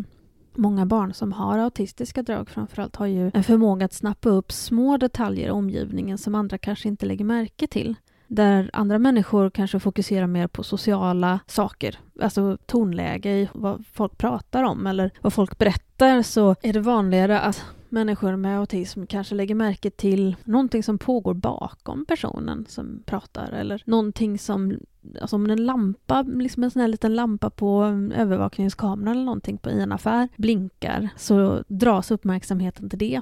Många 0.54 0.86
barn 0.86 1.14
som 1.14 1.32
har 1.32 1.58
autistiska 1.58 2.22
drag 2.22 2.48
framförallt 2.48 2.96
har 2.96 3.06
ju 3.06 3.30
en 3.34 3.44
förmåga 3.44 3.84
att 3.84 3.92
snappa 3.92 4.28
upp 4.28 4.52
små 4.52 4.96
detaljer 4.96 5.48
i 5.48 5.50
omgivningen 5.50 6.18
som 6.18 6.34
andra 6.34 6.58
kanske 6.58 6.88
inte 6.88 7.06
lägger 7.06 7.24
märke 7.24 7.66
till. 7.66 7.96
Där 8.26 8.70
andra 8.72 8.98
människor 8.98 9.50
kanske 9.50 9.80
fokuserar 9.80 10.26
mer 10.26 10.46
på 10.46 10.62
sociala 10.62 11.40
saker, 11.46 11.98
alltså 12.20 12.58
tonläge 12.66 13.30
i 13.30 13.48
vad 13.52 13.84
folk 13.92 14.18
pratar 14.18 14.62
om 14.62 14.86
eller 14.86 15.10
vad 15.20 15.32
folk 15.32 15.58
berättar 15.58 16.22
så 16.22 16.56
är 16.62 16.72
det 16.72 16.80
vanligare 16.80 17.40
att 17.40 17.64
människor 17.92 18.36
med 18.36 18.58
autism 18.58 19.06
kanske 19.06 19.34
lägger 19.34 19.54
märke 19.54 19.90
till 19.90 20.36
någonting 20.44 20.82
som 20.82 20.98
pågår 20.98 21.34
bakom 21.34 22.04
personen 22.06 22.66
som 22.68 23.02
pratar 23.06 23.52
eller 23.52 23.82
någonting 23.86 24.38
som, 24.38 24.78
alltså 25.20 25.36
om 25.36 25.50
en 25.50 25.66
lampa, 25.66 26.22
liksom 26.22 26.64
en 26.64 26.70
sån 26.70 26.80
här 26.80 26.88
liten 26.88 27.14
lampa 27.14 27.50
på 27.50 27.84
övervakningskameran 28.14 29.12
eller 29.12 29.24
någonting 29.24 29.58
på, 29.58 29.70
i 29.70 29.80
en 29.80 29.92
affär 29.92 30.28
blinkar 30.36 31.08
så 31.16 31.64
dras 31.68 32.10
uppmärksamheten 32.10 32.90
till 32.90 32.98
det. 32.98 33.20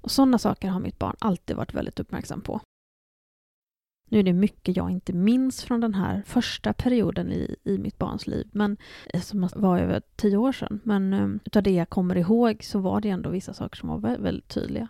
Och 0.00 0.10
sådana 0.10 0.38
saker 0.38 0.68
har 0.68 0.80
mitt 0.80 0.98
barn 0.98 1.16
alltid 1.18 1.56
varit 1.56 1.74
väldigt 1.74 2.00
uppmärksam 2.00 2.40
på. 2.40 2.60
Nu 4.10 4.18
är 4.18 4.22
det 4.22 4.32
mycket 4.32 4.76
jag 4.76 4.90
inte 4.90 5.12
minns 5.12 5.62
från 5.64 5.80
den 5.80 5.94
här 5.94 6.22
första 6.26 6.72
perioden 6.72 7.32
i, 7.32 7.56
i 7.64 7.78
mitt 7.78 7.98
barns 7.98 8.26
liv, 8.26 8.48
men, 8.52 8.76
eh, 9.14 9.20
som 9.20 9.48
var 9.56 9.78
över 9.78 10.02
tio 10.16 10.36
år 10.36 10.52
sedan. 10.52 10.80
Men 10.84 11.14
um, 11.14 11.40
utav 11.44 11.62
det 11.62 11.70
jag 11.70 11.88
kommer 11.88 12.16
ihåg 12.16 12.64
så 12.64 12.78
var 12.78 13.00
det 13.00 13.08
ändå 13.08 13.30
vissa 13.30 13.54
saker 13.54 13.76
som 13.76 13.88
var 13.88 13.98
väldigt, 13.98 14.24
väldigt 14.24 14.48
tydliga. 14.48 14.88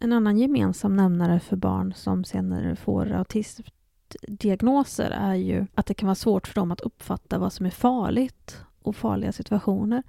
En 0.00 0.12
annan 0.12 0.38
gemensam 0.38 0.96
nämnare 0.96 1.40
för 1.40 1.56
barn 1.56 1.92
som 1.96 2.24
senare 2.24 2.76
får 2.76 3.12
autismdiagnoser 3.12 5.10
är 5.10 5.34
ju 5.34 5.66
att 5.74 5.86
det 5.86 5.94
kan 5.94 6.06
vara 6.06 6.14
svårt 6.14 6.48
för 6.48 6.54
dem 6.54 6.70
att 6.70 6.80
uppfatta 6.80 7.38
vad 7.38 7.52
som 7.52 7.66
är 7.66 7.70
farligt 7.70 8.64
och 8.82 8.96
farliga 8.96 9.32
situationer. 9.32 10.02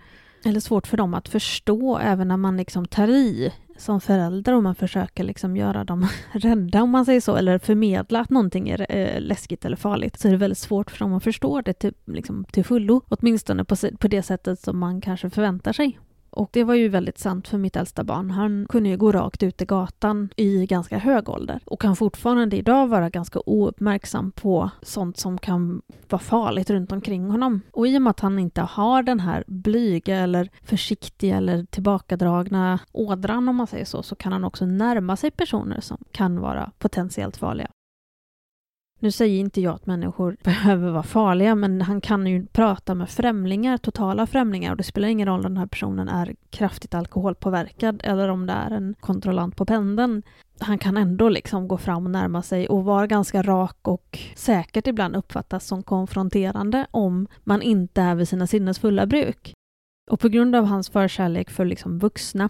Eller 0.45 0.59
svårt 0.59 0.87
för 0.87 0.97
dem 0.97 1.13
att 1.13 1.29
förstå 1.29 1.97
även 1.97 2.27
när 2.27 2.37
man 2.37 2.57
liksom 2.57 2.87
tar 2.87 3.07
i 3.07 3.53
som 3.81 4.01
förälder 4.01 4.53
och 4.53 4.63
man 4.63 4.75
försöker 4.75 5.23
liksom 5.23 5.57
göra 5.57 5.83
dem 5.83 6.07
rädda 6.31 6.81
om 6.81 6.89
man 6.89 7.05
säger 7.05 7.21
så, 7.21 7.35
eller 7.35 7.59
förmedla 7.59 8.19
att 8.19 8.29
någonting 8.29 8.69
är 8.69 8.85
eh, 8.89 9.21
läskigt 9.21 9.65
eller 9.65 9.77
farligt, 9.77 10.19
så 10.19 10.27
är 10.27 10.31
det 10.31 10.37
väldigt 10.37 10.57
svårt 10.57 10.91
för 10.91 10.99
dem 10.99 11.13
att 11.13 11.23
förstå 11.23 11.61
det 11.61 11.73
till, 11.73 11.93
liksom, 12.05 12.45
till 12.51 12.65
fullo. 12.65 13.01
Åtminstone 13.07 13.65
på, 13.65 13.75
på 13.99 14.07
det 14.07 14.23
sättet 14.23 14.59
som 14.59 14.79
man 14.79 15.01
kanske 15.01 15.29
förväntar 15.29 15.73
sig. 15.73 15.99
Och 16.31 16.49
det 16.53 16.63
var 16.63 16.75
ju 16.75 16.87
väldigt 16.87 17.17
sant 17.17 17.47
för 17.47 17.57
mitt 17.57 17.75
äldsta 17.75 18.03
barn. 18.03 18.31
Han 18.31 18.65
kunde 18.69 18.89
ju 18.89 18.97
gå 18.97 19.11
rakt 19.11 19.43
ut 19.43 19.61
i 19.61 19.65
gatan 19.65 20.29
i 20.35 20.65
ganska 20.65 20.97
hög 20.97 21.29
ålder 21.29 21.59
och 21.65 21.81
kan 21.81 21.95
fortfarande 21.95 22.57
idag 22.57 22.87
vara 22.87 23.09
ganska 23.09 23.39
ouppmärksam 23.45 24.31
på 24.31 24.69
sånt 24.81 25.17
som 25.17 25.37
kan 25.37 25.81
vara 26.09 26.19
farligt 26.19 26.69
runt 26.69 26.91
omkring 26.91 27.29
honom. 27.29 27.61
Och 27.71 27.87
i 27.87 27.97
och 27.97 28.01
med 28.01 28.11
att 28.11 28.19
han 28.19 28.39
inte 28.39 28.61
har 28.61 29.03
den 29.03 29.19
här 29.19 29.43
blyga 29.47 30.17
eller 30.17 30.49
försiktiga 30.63 31.37
eller 31.37 31.65
tillbakadragna 31.65 32.79
ådran 32.91 33.49
om 33.49 33.55
man 33.55 33.67
säger 33.67 33.85
så, 33.85 34.03
så 34.03 34.15
kan 34.15 34.31
han 34.31 34.43
också 34.43 34.65
närma 34.65 35.15
sig 35.15 35.31
personer 35.31 35.81
som 35.81 35.97
kan 36.11 36.39
vara 36.39 36.71
potentiellt 36.79 37.37
farliga. 37.37 37.67
Nu 39.03 39.11
säger 39.11 39.39
inte 39.39 39.61
jag 39.61 39.75
att 39.75 39.85
människor 39.85 40.37
behöver 40.43 40.91
vara 40.91 41.03
farliga, 41.03 41.55
men 41.55 41.81
han 41.81 42.01
kan 42.01 42.27
ju 42.27 42.45
prata 42.45 42.95
med 42.95 43.09
främlingar, 43.09 43.77
totala 43.77 44.27
främlingar, 44.27 44.71
och 44.71 44.77
det 44.77 44.83
spelar 44.83 45.07
ingen 45.07 45.27
roll 45.27 45.45
om 45.45 45.53
den 45.53 45.57
här 45.57 45.65
personen 45.65 46.07
är 46.07 46.35
kraftigt 46.49 46.93
alkoholpåverkad 46.93 48.01
eller 48.03 48.29
om 48.29 48.45
det 48.45 48.53
är 48.53 48.71
en 48.71 48.95
kontrollant 48.99 49.55
på 49.55 49.65
pendeln. 49.65 50.23
Han 50.59 50.77
kan 50.77 50.97
ändå 50.97 51.29
liksom 51.29 51.67
gå 51.67 51.77
fram 51.77 52.05
och 52.05 52.11
närma 52.11 52.41
sig 52.41 52.67
och 52.69 52.83
vara 52.83 53.07
ganska 53.07 53.41
rak 53.41 53.77
och 53.81 54.19
säkert 54.35 54.87
ibland 54.87 55.15
uppfattas 55.15 55.67
som 55.67 55.83
konfronterande 55.83 56.87
om 56.91 57.27
man 57.43 57.61
inte 57.61 58.01
är 58.01 58.15
vid 58.15 58.27
sina 58.27 58.47
sinnes 58.47 58.79
fulla 58.79 59.05
bruk. 59.05 59.53
Och 60.11 60.19
på 60.19 60.29
grund 60.29 60.55
av 60.55 60.65
hans 60.65 60.89
förkärlek 60.89 61.49
för 61.49 61.65
liksom 61.65 61.99
vuxna 61.99 62.49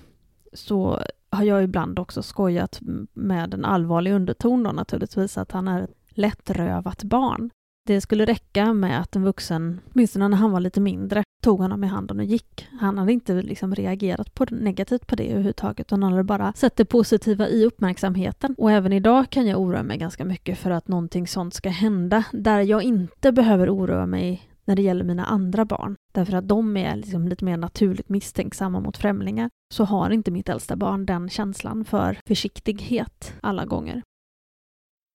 så 0.54 1.00
har 1.30 1.44
jag 1.44 1.64
ibland 1.64 2.00
också 2.00 2.24
skojat 2.24 2.80
med 3.14 3.54
en 3.54 3.66
allvarlig 3.66 4.14
underton 4.14 4.64
då 4.64 4.72
naturligtvis, 4.72 5.38
att 5.38 5.52
han 5.52 5.68
är 5.68 5.88
lättrövat 6.22 7.04
barn. 7.04 7.50
Det 7.88 8.02
skulle 8.02 8.26
räcka 8.26 8.74
med 8.74 9.02
att 9.02 9.16
en 9.16 9.24
vuxen, 9.24 9.80
åtminstone 9.94 10.28
när 10.28 10.38
han 10.38 10.52
var 10.52 10.60
lite 10.60 10.82
mindre, 10.82 11.24
tog 11.44 11.60
honom 11.60 11.84
i 11.84 11.88
handen 11.88 12.20
och 12.20 12.26
gick. 12.26 12.68
Han 12.80 12.98
hade 12.98 13.14
inte 13.14 13.34
liksom 13.34 13.76
reagerat 13.76 14.34
på 14.34 14.46
negativt 14.50 15.08
på 15.08 15.16
det 15.16 15.32
överhuvudtaget, 15.32 15.88
utan 15.88 16.04
han 16.04 16.12
hade 16.12 16.24
bara 16.24 16.54
sett 16.54 16.76
det 16.76 16.86
positiva 16.86 17.48
i 17.48 17.66
uppmärksamheten. 17.66 18.56
Och 18.58 18.72
även 18.72 18.94
idag 18.94 19.30
kan 19.30 19.48
jag 19.48 19.62
oroa 19.62 19.84
mig 19.84 19.98
ganska 19.98 20.26
mycket 20.26 20.58
för 20.58 20.72
att 20.72 20.88
någonting 20.88 21.28
sånt 21.28 21.54
ska 21.54 21.70
hända, 21.70 22.24
där 22.32 22.62
jag 22.62 22.84
inte 22.84 23.32
behöver 23.32 23.76
oroa 23.76 24.06
mig 24.06 24.52
när 24.66 24.76
det 24.76 24.82
gäller 24.82 25.04
mina 25.04 25.26
andra 25.26 25.66
barn, 25.66 25.96
därför 26.12 26.34
att 26.34 26.48
de 26.48 26.78
är 26.78 26.96
liksom 26.96 27.28
lite 27.28 27.46
mer 27.46 27.58
naturligt 27.58 28.10
misstänksamma 28.10 28.80
mot 28.80 28.98
främlingar, 28.98 29.50
så 29.74 29.84
har 29.84 30.10
inte 30.10 30.32
mitt 30.32 30.50
äldsta 30.50 30.76
barn 30.76 31.06
den 31.06 31.30
känslan 31.30 31.86
för 31.86 32.18
försiktighet 32.28 33.34
alla 33.42 33.66
gånger. 33.66 34.02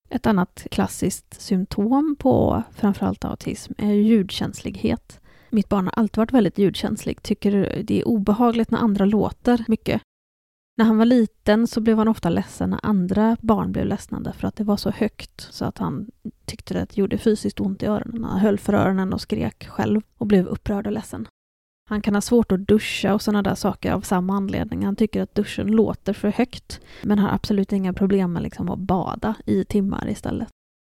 Ett 0.09 0.27
annat 0.27 0.67
klassiskt 0.71 1.41
symptom 1.41 2.17
på 2.19 2.63
framförallt 2.73 3.25
autism 3.25 3.73
är 3.79 3.93
ljudkänslighet. 3.93 5.21
Mitt 5.51 5.69
barn 5.69 5.85
har 5.85 5.93
alltid 5.97 6.17
varit 6.17 6.33
väldigt 6.33 6.59
ljudkänslig, 6.59 7.23
tycker 7.23 7.83
det 7.85 8.01
är 8.01 8.09
obehagligt 8.09 8.71
när 8.71 8.79
andra 8.79 9.05
låter 9.05 9.65
mycket. 9.69 10.03
När 10.79 10.85
han 10.85 10.99
var 10.99 11.05
liten 11.05 11.67
så 11.67 11.81
blev 11.81 11.99
han 11.99 12.09
ofta 12.09 12.29
ledsen 12.29 12.71
när 12.71 12.81
andra 12.83 13.37
barn 13.41 13.73
blev 13.73 13.87
ledsna 13.87 14.21
därför 14.21 14.49
att 14.49 14.57
det 14.57 14.65
var 14.65 14.77
så 14.77 14.91
högt 14.91 15.49
så 15.51 15.65
att 15.65 15.79
han 15.79 16.11
tyckte 16.45 16.83
att 16.83 16.89
det 16.91 17.01
gjorde 17.01 17.19
fysiskt 17.19 17.61
ont 17.61 17.83
i 17.83 17.87
öronen. 17.87 18.25
Han 18.25 18.41
höll 18.41 18.59
för 18.59 18.73
öronen 18.73 19.13
och 19.13 19.21
skrek 19.21 19.69
själv 19.69 20.01
och 20.19 20.27
blev 20.27 20.47
upprörd 20.47 20.87
och 20.87 20.93
ledsen. 20.93 21.29
Han 21.89 22.03
kan 22.03 22.15
ha 22.15 22.21
svårt 22.21 22.53
att 22.53 22.69
duscha 22.69 23.15
och 23.15 23.23
sådana 23.23 23.43
där 23.43 23.55
saker 23.55 23.93
av 23.93 24.01
samma 24.01 24.37
anledning. 24.37 24.85
Han 24.85 24.97
tycker 24.97 25.23
att 25.23 25.35
duschen 25.35 25.67
låter 25.67 26.13
för 26.13 26.29
högt, 26.29 26.81
men 27.03 27.19
har 27.19 27.29
absolut 27.29 27.73
inga 27.73 27.93
problem 27.93 28.33
med 28.33 28.43
liksom 28.43 28.69
att 28.69 28.79
bada 28.79 29.35
i 29.47 29.65
timmar 29.65 30.09
istället. 30.09 30.49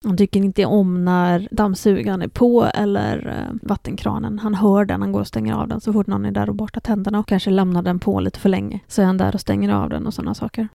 Han 0.04 0.16
tycker 0.16 0.40
inte 0.40 0.66
om 0.66 1.04
när 1.04 1.48
dammsugaren 1.50 2.22
är 2.22 2.28
på 2.28 2.64
eller 2.64 3.26
eh, 3.28 3.68
vattenkranen. 3.68 4.38
Han 4.38 4.54
hör 4.54 4.84
den, 4.84 5.02
han 5.02 5.12
går 5.12 5.20
och 5.20 5.26
stänger 5.26 5.54
av 5.54 5.68
den 5.68 5.80
så 5.80 5.92
fort 5.92 6.06
någon 6.06 6.24
är 6.24 6.30
där 6.30 6.48
och 6.48 6.54
borstar 6.54 6.80
tänderna 6.80 7.18
och 7.18 7.28
kanske 7.28 7.50
lämnar 7.50 7.82
den 7.82 7.98
på 7.98 8.20
lite 8.20 8.40
för 8.40 8.48
länge. 8.48 8.80
Så 8.86 9.02
är 9.02 9.06
han 9.06 9.18
där 9.18 9.34
och 9.34 9.40
stänger 9.40 9.70
av 9.74 9.90
den 9.90 10.06
och 10.06 10.14
sådana 10.14 10.34
saker. 10.34 10.68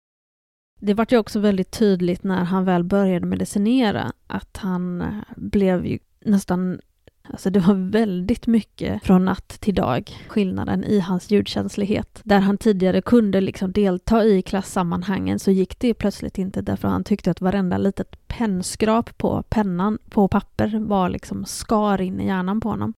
Det 0.79 0.93
vart 0.93 1.11
ju 1.11 1.17
också 1.17 1.39
väldigt 1.39 1.71
tydligt 1.71 2.23
när 2.23 2.43
han 2.43 2.65
väl 2.65 2.83
började 2.83 3.25
medicinera 3.25 4.11
att 4.27 4.57
han 4.57 5.01
eh, 5.01 5.07
blev 5.35 5.85
ju 5.85 5.99
nästan 6.25 6.79
Alltså 7.29 7.49
det 7.49 7.59
var 7.59 7.91
väldigt 7.91 8.47
mycket 8.47 9.03
från 9.03 9.25
natt 9.25 9.47
till 9.47 9.75
dag, 9.75 10.25
skillnaden 10.27 10.83
i 10.83 10.99
hans 10.99 11.31
ljudkänslighet. 11.31 12.21
Där 12.23 12.39
han 12.39 12.57
tidigare 12.57 13.01
kunde 13.01 13.41
liksom 13.41 13.71
delta 13.71 14.23
i 14.23 14.41
klassammanhangen 14.41 15.39
så 15.39 15.51
gick 15.51 15.79
det 15.79 15.93
plötsligt 15.93 16.37
inte 16.37 16.61
därför 16.61 16.87
han 16.87 17.03
tyckte 17.03 17.31
att 17.31 17.41
varenda 17.41 17.77
litet 17.77 18.27
pennskrap 18.27 19.17
på 19.17 19.43
pennan 19.49 19.97
på 20.09 20.27
papper 20.27 20.79
var 20.79 21.09
liksom 21.09 21.45
skar 21.45 22.01
in 22.01 22.21
i 22.21 22.27
hjärnan 22.27 22.61
på 22.61 22.69
honom. 22.69 22.93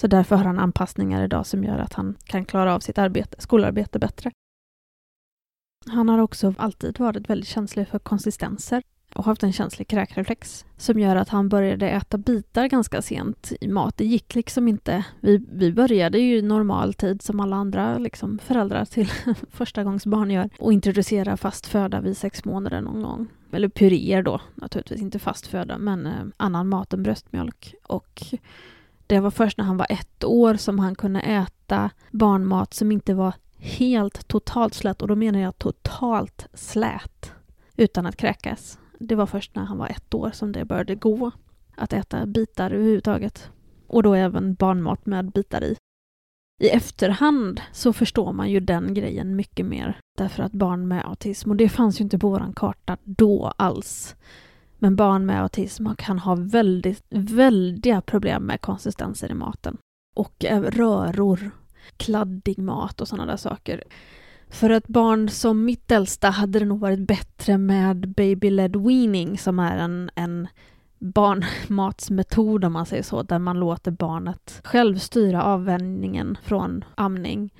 Så 0.00 0.06
därför 0.06 0.36
har 0.36 0.44
han 0.44 0.58
anpassningar 0.58 1.24
idag 1.24 1.46
som 1.46 1.64
gör 1.64 1.78
att 1.78 1.92
han 1.92 2.16
kan 2.24 2.44
klara 2.44 2.74
av 2.74 2.80
sitt 2.80 2.98
arbete, 2.98 3.36
skolarbete 3.38 3.98
bättre. 3.98 4.30
Han 5.86 6.08
har 6.08 6.18
också 6.18 6.54
alltid 6.58 6.98
varit 6.98 7.30
väldigt 7.30 7.48
känslig 7.48 7.88
för 7.88 7.98
konsistenser 7.98 8.82
och 9.14 9.24
haft 9.24 9.42
en 9.42 9.52
känslig 9.52 9.88
kräkreflex 9.88 10.64
som 10.76 10.98
gör 10.98 11.16
att 11.16 11.28
han 11.28 11.48
började 11.48 11.90
äta 11.90 12.18
bitar 12.18 12.66
ganska 12.66 13.02
sent 13.02 13.52
i 13.60 13.68
mat. 13.68 13.96
Det 13.96 14.04
gick 14.04 14.34
liksom 14.34 14.68
inte. 14.68 15.04
Vi, 15.20 15.46
vi 15.52 15.72
började 15.72 16.18
ju 16.18 16.42
normal 16.42 16.94
tid 16.94 17.22
som 17.22 17.40
alla 17.40 17.56
andra 17.56 17.98
liksom, 17.98 18.38
föräldrar 18.38 18.84
till 18.84 19.10
första 19.50 19.84
gångs 19.84 20.06
barn 20.06 20.30
gör 20.30 20.50
och 20.58 20.72
introducera 20.72 21.36
fast 21.36 21.66
föda 21.66 22.00
vid 22.00 22.16
sex 22.16 22.44
månader 22.44 22.80
någon 22.80 23.02
gång. 23.02 23.26
Eller 23.52 23.68
puréer 23.68 24.22
då, 24.22 24.40
naturligtvis 24.54 25.00
inte 25.00 25.18
fast 25.18 25.46
föda, 25.46 25.78
men 25.78 26.06
eh, 26.06 26.12
annan 26.36 26.68
mat 26.68 26.92
än 26.92 27.02
bröstmjölk. 27.02 27.74
Och 27.82 28.24
det 29.06 29.20
var 29.20 29.30
först 29.30 29.58
när 29.58 29.64
han 29.64 29.76
var 29.76 29.86
ett 29.90 30.24
år 30.24 30.54
som 30.54 30.78
han 30.78 30.94
kunde 30.94 31.20
äta 31.20 31.90
barnmat 32.10 32.74
som 32.74 32.92
inte 32.92 33.14
var 33.14 33.32
helt 33.58 34.28
totalt 34.28 34.74
slät, 34.74 35.02
och 35.02 35.08
då 35.08 35.14
menar 35.14 35.40
jag 35.40 35.58
totalt 35.58 36.46
slät, 36.54 37.32
utan 37.76 38.06
att 38.06 38.16
kräkas. 38.16 38.78
Det 38.98 39.14
var 39.14 39.26
först 39.26 39.54
när 39.54 39.64
han 39.64 39.78
var 39.78 39.88
ett 39.88 40.14
år 40.14 40.30
som 40.30 40.52
det 40.52 40.64
började 40.64 40.94
gå 40.94 41.30
att 41.76 41.92
äta 41.92 42.26
bitar 42.26 42.70
överhuvudtaget. 42.70 43.50
Och 43.86 44.02
då 44.02 44.14
även 44.14 44.54
barnmat 44.54 45.06
med 45.06 45.30
bitar 45.32 45.64
i. 45.64 45.76
I 46.60 46.68
efterhand 46.68 47.60
så 47.72 47.92
förstår 47.92 48.32
man 48.32 48.50
ju 48.50 48.60
den 48.60 48.94
grejen 48.94 49.36
mycket 49.36 49.66
mer. 49.66 50.00
Därför 50.18 50.42
att 50.42 50.52
barn 50.52 50.88
med 50.88 51.04
autism, 51.04 51.50
och 51.50 51.56
det 51.56 51.68
fanns 51.68 52.00
ju 52.00 52.02
inte 52.02 52.18
på 52.18 52.28
vår 52.28 52.52
karta 52.56 52.96
då 53.04 53.52
alls. 53.56 54.16
Men 54.78 54.96
barn 54.96 55.26
med 55.26 55.42
autism 55.42 55.88
kan 55.98 56.18
ha 56.18 56.34
väldigt, 56.34 57.04
väldiga 57.10 58.00
problem 58.00 58.42
med 58.42 58.60
konsistenser 58.60 59.30
i 59.30 59.34
maten. 59.34 59.76
Och 60.16 60.44
röror, 60.48 61.50
kladdig 61.96 62.58
mat 62.58 63.00
och 63.00 63.08
sådana 63.08 63.26
där 63.26 63.36
saker. 63.36 63.84
För 64.48 64.70
ett 64.70 64.88
barn 64.88 65.28
som 65.28 65.64
mitt 65.64 65.90
äldsta 65.90 66.30
hade 66.30 66.58
det 66.58 66.64
nog 66.64 66.80
varit 66.80 67.06
bättre 67.06 67.58
med 67.58 68.08
baby-led 68.08 68.76
weaning 68.76 69.38
som 69.38 69.58
är 69.58 69.76
en, 69.76 70.10
en 70.14 70.48
barnmatsmetod 70.98 72.64
om 72.64 72.72
man 72.72 72.86
säger 72.86 73.02
så, 73.02 73.22
där 73.22 73.38
man 73.38 73.60
låter 73.60 73.90
barnet 73.90 74.60
själv 74.64 74.98
styra 74.98 75.44
avvänjningen 75.44 76.38
från 76.42 76.84
amning. 76.94 77.54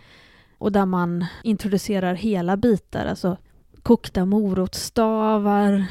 Och 0.58 0.72
där 0.72 0.86
man 0.86 1.26
introducerar 1.42 2.14
hela 2.14 2.56
bitar, 2.56 3.06
alltså 3.06 3.36
kokta 3.82 4.24
morotsstavar, 4.24 5.84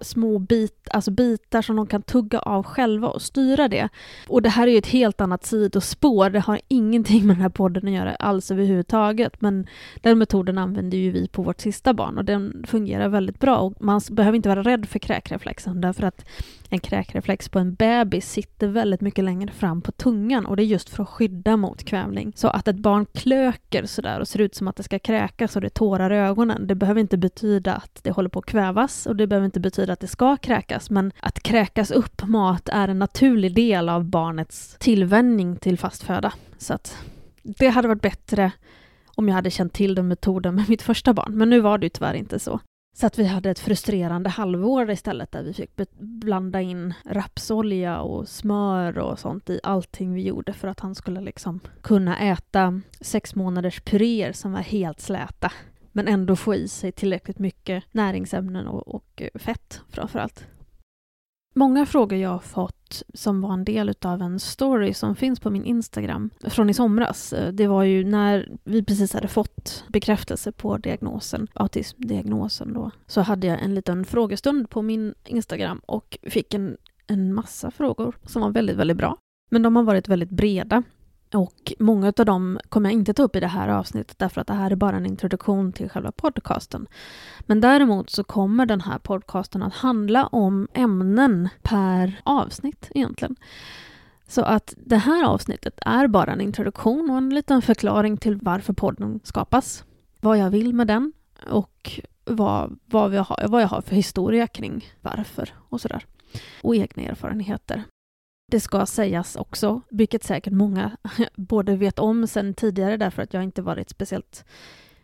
små 0.00 0.38
bit, 0.38 0.88
alltså 0.90 1.10
bitar 1.10 1.62
som 1.62 1.76
de 1.76 1.86
kan 1.86 2.02
tugga 2.02 2.38
av 2.38 2.62
själva 2.62 3.08
och 3.08 3.22
styra 3.22 3.68
det. 3.68 3.88
Och 4.28 4.42
det 4.42 4.48
här 4.48 4.66
är 4.66 4.70
ju 4.70 4.78
ett 4.78 4.86
helt 4.86 5.20
annat 5.20 5.44
sidospår, 5.44 6.30
det 6.30 6.40
har 6.40 6.60
ingenting 6.68 7.26
med 7.26 7.36
den 7.36 7.42
här 7.42 7.48
podden 7.48 7.88
att 7.88 7.94
göra 7.94 8.14
alls 8.14 8.50
överhuvudtaget, 8.50 9.40
men 9.40 9.66
den 10.00 10.18
metoden 10.18 10.58
använder 10.58 10.98
ju 10.98 11.10
vi 11.10 11.28
på 11.28 11.42
vårt 11.42 11.60
sista 11.60 11.94
barn 11.94 12.18
och 12.18 12.24
den 12.24 12.64
fungerar 12.66 13.08
väldigt 13.08 13.40
bra. 13.40 13.56
Och 13.56 13.74
man 13.80 14.00
behöver 14.10 14.36
inte 14.36 14.48
vara 14.48 14.62
rädd 14.62 14.88
för 14.88 14.98
kräkreflexen 14.98 15.80
därför 15.80 16.02
att 16.02 16.24
en 16.70 16.80
kräkreflex 16.80 17.48
på 17.48 17.58
en 17.58 17.74
bebis 17.74 18.30
sitter 18.30 18.68
väldigt 18.68 19.00
mycket 19.00 19.24
längre 19.24 19.52
fram 19.52 19.82
på 19.82 19.92
tungan 19.92 20.46
och 20.46 20.56
det 20.56 20.62
är 20.62 20.66
just 20.66 20.88
för 20.88 21.02
att 21.02 21.08
skydda 21.08 21.56
mot 21.56 21.84
kvävning. 21.84 22.32
Så 22.36 22.48
att 22.48 22.68
ett 22.68 22.76
barn 22.76 23.06
klöker 23.06 23.86
sådär 23.86 24.20
och 24.20 24.28
ser 24.28 24.40
ut 24.40 24.54
som 24.54 24.68
att 24.68 24.76
det 24.76 24.82
ska 24.82 24.98
kräkas 24.98 25.56
och 25.56 25.62
det 25.62 25.70
tårar 25.70 26.12
i 26.12 26.16
ögonen, 26.16 26.66
det 26.66 26.74
behöver 26.74 27.00
inte 27.00 27.16
betyda 27.16 27.74
att 27.74 28.00
det 28.02 28.10
håller 28.10 28.28
på 28.28 28.38
att 28.38 28.46
kvävas 28.46 29.06
och 29.06 29.16
det 29.16 29.26
behöver 29.26 29.44
inte 29.44 29.60
betyda 29.60 29.92
att 29.92 30.00
det 30.00 30.06
ska 30.06 30.36
kräkas, 30.36 30.90
men 30.90 31.12
att 31.20 31.42
kräkas 31.42 31.90
upp 31.90 32.22
mat 32.26 32.68
är 32.68 32.88
en 32.88 32.98
naturlig 32.98 33.54
del 33.54 33.88
av 33.88 34.04
barnets 34.04 34.76
tillvänjning 34.78 35.56
till 35.56 35.78
fast 35.78 36.02
föda. 36.02 36.32
Så 36.58 36.74
att 36.74 36.96
det 37.42 37.68
hade 37.68 37.88
varit 37.88 38.02
bättre 38.02 38.52
om 39.16 39.28
jag 39.28 39.34
hade 39.34 39.50
känt 39.50 39.72
till 39.72 39.94
den 39.94 40.08
metoden 40.08 40.54
med 40.54 40.68
mitt 40.68 40.82
första 40.82 41.14
barn. 41.14 41.38
Men 41.38 41.50
nu 41.50 41.60
var 41.60 41.78
det 41.78 41.86
ju 41.86 41.90
tyvärr 41.90 42.14
inte 42.14 42.38
så. 42.38 42.60
Så 42.92 43.06
att 43.06 43.18
vi 43.18 43.24
hade 43.24 43.50
ett 43.50 43.58
frustrerande 43.58 44.30
halvår 44.30 44.90
istället 44.90 45.32
där 45.32 45.42
vi 45.42 45.52
fick 45.52 45.70
blanda 45.98 46.60
in 46.60 46.94
rapsolja 47.04 48.00
och 48.00 48.28
smör 48.28 48.98
och 48.98 49.18
sånt 49.18 49.50
i 49.50 49.60
allting 49.62 50.14
vi 50.14 50.22
gjorde 50.22 50.52
för 50.52 50.68
att 50.68 50.80
han 50.80 50.94
skulle 50.94 51.20
liksom 51.20 51.60
kunna 51.82 52.18
äta 52.18 52.80
sex 53.00 53.34
månaders 53.34 53.80
puréer 53.80 54.32
som 54.32 54.52
var 54.52 54.60
helt 54.60 55.00
släta 55.00 55.52
men 55.92 56.08
ändå 56.08 56.36
få 56.36 56.54
i 56.54 56.68
sig 56.68 56.92
tillräckligt 56.92 57.38
mycket 57.38 57.84
näringsämnen 57.92 58.66
och, 58.66 58.94
och 58.94 59.22
fett 59.34 59.80
framför 59.88 60.18
allt. 60.18 60.46
Många 61.54 61.86
frågor 61.86 62.18
jag 62.18 62.30
har 62.30 62.38
fått 62.38 63.02
som 63.14 63.40
var 63.40 63.52
en 63.52 63.64
del 63.64 63.94
av 64.02 64.22
en 64.22 64.40
story 64.40 64.94
som 64.94 65.16
finns 65.16 65.40
på 65.40 65.50
min 65.50 65.64
Instagram 65.64 66.30
från 66.40 66.70
i 66.70 66.74
somras. 66.74 67.32
Eh, 67.32 67.52
det 67.52 67.66
var 67.66 67.82
ju 67.82 68.04
när 68.04 68.48
vi 68.64 68.84
precis 68.84 69.12
hade 69.12 69.28
fått 69.28 69.84
bekräftelse 69.88 70.52
på 70.52 70.76
diagnosen, 70.76 71.48
autismdiagnosen 71.54 72.72
då, 72.72 72.90
så 73.06 73.20
hade 73.20 73.46
jag 73.46 73.62
en 73.62 73.74
liten 73.74 74.04
frågestund 74.04 74.70
på 74.70 74.82
min 74.82 75.14
Instagram 75.26 75.80
och 75.86 76.18
fick 76.22 76.54
en, 76.54 76.76
en 77.06 77.34
massa 77.34 77.70
frågor 77.70 78.16
som 78.26 78.42
var 78.42 78.50
väldigt, 78.50 78.76
väldigt 78.76 78.96
bra. 78.96 79.16
Men 79.50 79.62
de 79.62 79.76
har 79.76 79.82
varit 79.82 80.08
väldigt 80.08 80.30
breda 80.30 80.82
och 81.34 81.72
många 81.78 82.12
av 82.18 82.26
dem 82.26 82.58
kommer 82.68 82.90
jag 82.90 82.98
inte 82.98 83.14
ta 83.14 83.22
upp 83.22 83.36
i 83.36 83.40
det 83.40 83.46
här 83.46 83.68
avsnittet 83.68 84.18
därför 84.18 84.40
att 84.40 84.46
det 84.46 84.54
här 84.54 84.70
är 84.70 84.76
bara 84.76 84.96
en 84.96 85.06
introduktion 85.06 85.72
till 85.72 85.88
själva 85.88 86.12
podcasten. 86.12 86.86
Men 87.40 87.60
däremot 87.60 88.10
så 88.10 88.24
kommer 88.24 88.66
den 88.66 88.80
här 88.80 88.98
podcasten 88.98 89.62
att 89.62 89.74
handla 89.74 90.26
om 90.26 90.68
ämnen 90.74 91.48
per 91.62 92.20
avsnitt 92.24 92.90
egentligen. 92.94 93.36
Så 94.26 94.42
att 94.42 94.74
det 94.76 94.96
här 94.96 95.24
avsnittet 95.24 95.80
är 95.86 96.06
bara 96.06 96.32
en 96.32 96.40
introduktion 96.40 97.10
och 97.10 97.16
en 97.16 97.34
liten 97.34 97.62
förklaring 97.62 98.16
till 98.16 98.36
varför 98.36 98.72
podden 98.72 99.20
skapas. 99.24 99.84
Vad 100.20 100.38
jag 100.38 100.50
vill 100.50 100.74
med 100.74 100.86
den 100.86 101.12
och 101.50 102.00
vad, 102.24 102.78
vad, 102.86 103.14
jag, 103.14 103.24
har, 103.24 103.48
vad 103.48 103.62
jag 103.62 103.68
har 103.68 103.80
för 103.80 103.96
historia 103.96 104.46
kring 104.46 104.84
varför 105.00 105.54
och 105.68 105.80
sådär. 105.80 106.04
Och 106.62 106.76
egna 106.76 107.02
erfarenheter. 107.02 107.84
Det 108.50 108.60
ska 108.60 108.86
sägas 108.86 109.36
också, 109.36 109.80
vilket 109.88 110.24
säkert 110.24 110.52
många 110.52 110.96
både 111.34 111.76
vet 111.76 111.98
om 111.98 112.26
sen 112.26 112.54
tidigare 112.54 112.96
därför 112.96 113.22
att 113.22 113.34
jag 113.34 113.42
inte 113.42 113.62
varit 113.62 113.90
speciellt 113.90 114.44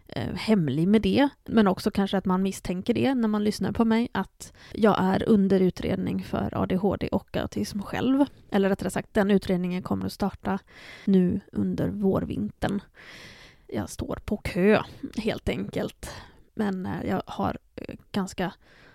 eh, 0.09 0.35
hemlig 0.35 0.89
med 0.89 1.03
det, 1.03 1.29
men 1.45 1.67
också 1.67 1.91
kanske 1.91 2.19
att 2.19 2.25
man 2.25 2.43
misstänker 2.43 2.95
det 2.95 3.15
när 3.15 3.29
man 3.29 3.45
lyssnar 3.45 3.73
på 3.73 3.85
mig, 3.85 4.09
att 4.13 4.53
jag 4.73 4.97
är 4.99 5.29
under 5.29 5.61
utredning 5.61 6.25
för 6.25 6.63
ADHD 6.63 7.09
och 7.09 7.37
autism 7.37 7.83
själv. 7.83 8.25
Eller 8.51 8.69
rättare 8.69 8.91
sagt, 8.91 9.15
den 9.15 9.31
utredningen 9.31 9.83
kommer 9.83 10.07
att 10.07 10.13
starta 10.13 10.59
nu 11.05 11.41
under 11.53 11.89
vårvintern. 11.89 12.81
Jag 13.67 13.91
står 13.91 14.19
på 14.25 14.37
kö, 14.37 14.83
helt 15.17 15.49
enkelt. 15.49 16.11
Men 16.55 16.87
eh, 16.87 17.09
jag 17.09 17.23
har 17.27 17.59
eh, 17.77 17.95
ganska 18.13 18.53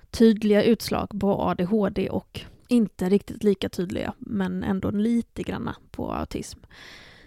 tydliga 0.10 0.64
utslag 0.64 1.20
på 1.20 1.42
ADHD 1.42 2.10
och 2.10 2.46
inte 2.72 3.10
riktigt 3.10 3.44
lika 3.44 3.70
tydliga, 3.70 4.14
men 4.18 4.64
ändå 4.64 4.92
lite 4.92 5.44
granna 5.44 5.76
på 5.92 6.14
autism. 6.14 6.60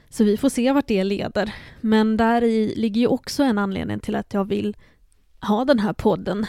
Så 0.09 0.25
vi 0.25 0.37
får 0.37 0.49
se 0.49 0.73
vart 0.73 0.87
det 0.87 1.05
leder. 1.05 1.55
Men 1.81 2.17
där 2.17 2.45
i 2.45 2.75
ligger 2.77 3.01
ju 3.01 3.07
också 3.07 3.43
en 3.43 3.59
anledning 3.59 4.01
till 4.01 4.17
att 4.17 4.35
jag 4.35 4.45
vill 4.45 4.77
ha 5.41 5.65
den 5.65 5.79
här 5.79 5.93
podden. 5.93 6.47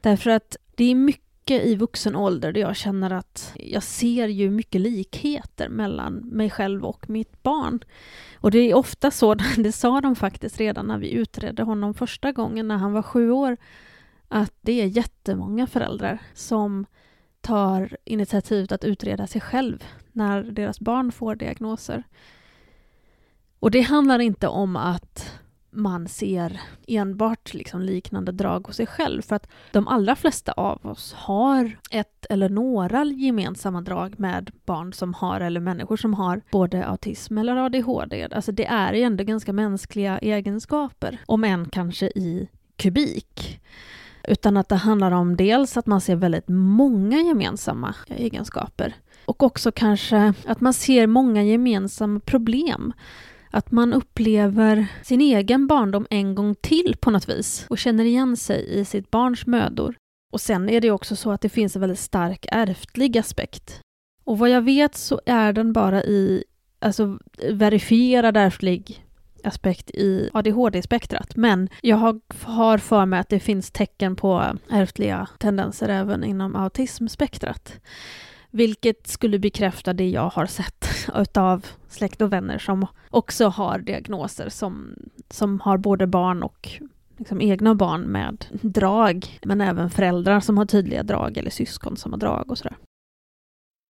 Därför 0.00 0.30
att 0.30 0.56
det 0.74 0.84
är 0.84 0.94
mycket 0.94 1.64
i 1.64 1.74
vuxen 1.74 2.16
ålder 2.16 2.52
där 2.52 2.60
jag 2.60 2.76
känner 2.76 3.10
att 3.10 3.52
jag 3.56 3.82
ser 3.82 4.28
ju 4.28 4.50
mycket 4.50 4.80
likheter 4.80 5.68
mellan 5.68 6.14
mig 6.14 6.50
själv 6.50 6.84
och 6.84 7.10
mitt 7.10 7.42
barn. 7.42 7.80
Och 8.34 8.50
det 8.50 8.58
är 8.58 8.74
ofta 8.74 9.10
så, 9.10 9.34
det 9.56 9.72
sa 9.72 10.00
de 10.00 10.16
faktiskt 10.16 10.58
redan 10.58 10.86
när 10.86 10.98
vi 10.98 11.10
utredde 11.12 11.62
honom 11.62 11.94
första 11.94 12.32
gången 12.32 12.68
när 12.68 12.76
han 12.76 12.92
var 12.92 13.02
sju 13.02 13.30
år, 13.30 13.56
att 14.28 14.54
det 14.60 14.80
är 14.82 14.86
jättemånga 14.86 15.66
föräldrar 15.66 16.18
som 16.34 16.86
tar 17.42 17.96
initiativet 18.04 18.72
att 18.72 18.84
utreda 18.84 19.26
sig 19.26 19.40
själv 19.40 19.84
när 20.12 20.42
deras 20.42 20.80
barn 20.80 21.12
får 21.12 21.34
diagnoser. 21.34 22.02
Och 23.58 23.70
det 23.70 23.80
handlar 23.80 24.18
inte 24.18 24.48
om 24.48 24.76
att 24.76 25.40
man 25.72 26.08
ser 26.08 26.60
enbart 26.86 27.54
liksom 27.54 27.80
liknande 27.80 28.32
drag 28.32 28.66
hos 28.66 28.76
sig 28.76 28.86
själv. 28.86 29.22
För 29.22 29.36
att 29.36 29.48
de 29.72 29.88
allra 29.88 30.16
flesta 30.16 30.52
av 30.52 30.86
oss 30.86 31.12
har 31.12 31.78
ett 31.90 32.26
eller 32.30 32.48
några 32.48 33.04
gemensamma 33.04 33.80
drag 33.80 34.20
med 34.20 34.50
barn 34.64 34.92
som 34.92 35.14
har, 35.14 35.40
eller 35.40 35.60
människor 35.60 35.96
som 35.96 36.14
har, 36.14 36.42
både 36.50 36.86
autism 36.86 37.38
eller 37.38 37.56
ADHD. 37.56 38.28
Alltså 38.32 38.52
det 38.52 38.66
är 38.66 38.92
ju 38.92 39.02
ändå 39.02 39.24
ganska 39.24 39.52
mänskliga 39.52 40.18
egenskaper, 40.18 41.18
om 41.26 41.44
än 41.44 41.68
kanske 41.68 42.06
i 42.06 42.48
kubik. 42.76 43.60
Utan 44.32 44.56
att 44.56 44.68
det 44.68 44.76
handlar 44.76 45.12
om 45.12 45.36
dels 45.36 45.76
att 45.76 45.86
man 45.86 46.00
ser 46.00 46.16
väldigt 46.16 46.48
många 46.48 47.20
gemensamma 47.20 47.94
egenskaper 48.08 48.94
och 49.24 49.42
också 49.42 49.72
kanske 49.72 50.34
att 50.46 50.60
man 50.60 50.74
ser 50.74 51.06
många 51.06 51.42
gemensamma 51.42 52.20
problem. 52.20 52.92
Att 53.50 53.70
man 53.70 53.92
upplever 53.92 54.86
sin 55.02 55.20
egen 55.20 55.66
barndom 55.66 56.06
en 56.10 56.34
gång 56.34 56.54
till 56.54 56.96
på 57.00 57.10
något 57.10 57.28
vis 57.28 57.66
och 57.68 57.78
känner 57.78 58.04
igen 58.04 58.36
sig 58.36 58.80
i 58.80 58.84
sitt 58.84 59.10
barns 59.10 59.46
mödor. 59.46 59.94
Och 60.32 60.40
sen 60.40 60.68
är 60.68 60.80
det 60.80 60.90
också 60.90 61.16
så 61.16 61.30
att 61.30 61.40
det 61.40 61.48
finns 61.48 61.76
en 61.76 61.80
väldigt 61.80 61.98
stark 61.98 62.46
ärftlig 62.52 63.18
aspekt. 63.18 63.80
Och 64.24 64.38
vad 64.38 64.50
jag 64.50 64.62
vet 64.62 64.96
så 64.96 65.20
är 65.26 65.52
den 65.52 65.72
bara 65.72 66.02
i 66.02 66.44
alltså 66.78 67.18
verifierad 67.50 68.36
ärftlig 68.36 69.01
aspekt 69.44 69.90
i 69.90 70.30
ADHD-spektrat. 70.32 71.36
Men 71.36 71.68
jag 71.82 71.96
har 72.42 72.78
för 72.78 73.06
mig 73.06 73.20
att 73.20 73.28
det 73.28 73.40
finns 73.40 73.70
tecken 73.70 74.16
på 74.16 74.44
ärftliga 74.70 75.28
tendenser 75.38 75.88
även 75.88 76.24
inom 76.24 76.56
autismspektrat. 76.56 77.80
Vilket 78.50 79.06
skulle 79.06 79.38
bekräfta 79.38 79.92
det 79.92 80.08
jag 80.08 80.28
har 80.30 80.46
sett 80.46 80.88
av 81.36 81.66
släkt 81.88 82.22
och 82.22 82.32
vänner 82.32 82.58
som 82.58 82.86
också 83.10 83.48
har 83.48 83.78
diagnoser 83.78 84.48
som, 84.48 84.94
som 85.30 85.60
har 85.60 85.78
både 85.78 86.06
barn 86.06 86.42
och 86.42 86.80
liksom 87.18 87.40
egna 87.40 87.74
barn 87.74 88.00
med 88.00 88.46
drag, 88.50 89.38
men 89.42 89.60
även 89.60 89.90
föräldrar 89.90 90.40
som 90.40 90.58
har 90.58 90.66
tydliga 90.66 91.02
drag 91.02 91.36
eller 91.36 91.50
syskon 91.50 91.96
som 91.96 92.12
har 92.12 92.18
drag 92.18 92.50
och 92.50 92.58
sådär. 92.58 92.76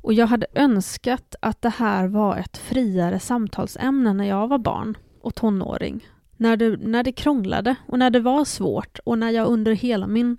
Och 0.03 0.13
jag 0.13 0.27
hade 0.27 0.47
önskat 0.55 1.35
att 1.41 1.63
det 1.63 1.69
här 1.69 2.07
var 2.07 2.37
ett 2.37 2.57
friare 2.57 3.19
samtalsämne 3.19 4.13
när 4.13 4.25
jag 4.25 4.49
var 4.49 4.59
barn 4.59 4.97
och 5.23 5.35
tonåring. 5.35 6.09
När 6.37 6.57
det, 6.57 6.77
när 6.77 7.03
det 7.03 7.13
krånglade 7.13 7.77
och 7.87 7.99
när 7.99 8.11
det 8.11 8.21
var 8.21 8.45
svårt 8.45 8.99
och 9.05 9.19
när 9.19 9.31
jag 9.31 9.49
under 9.49 9.73
hela 9.73 10.07
min 10.07 10.37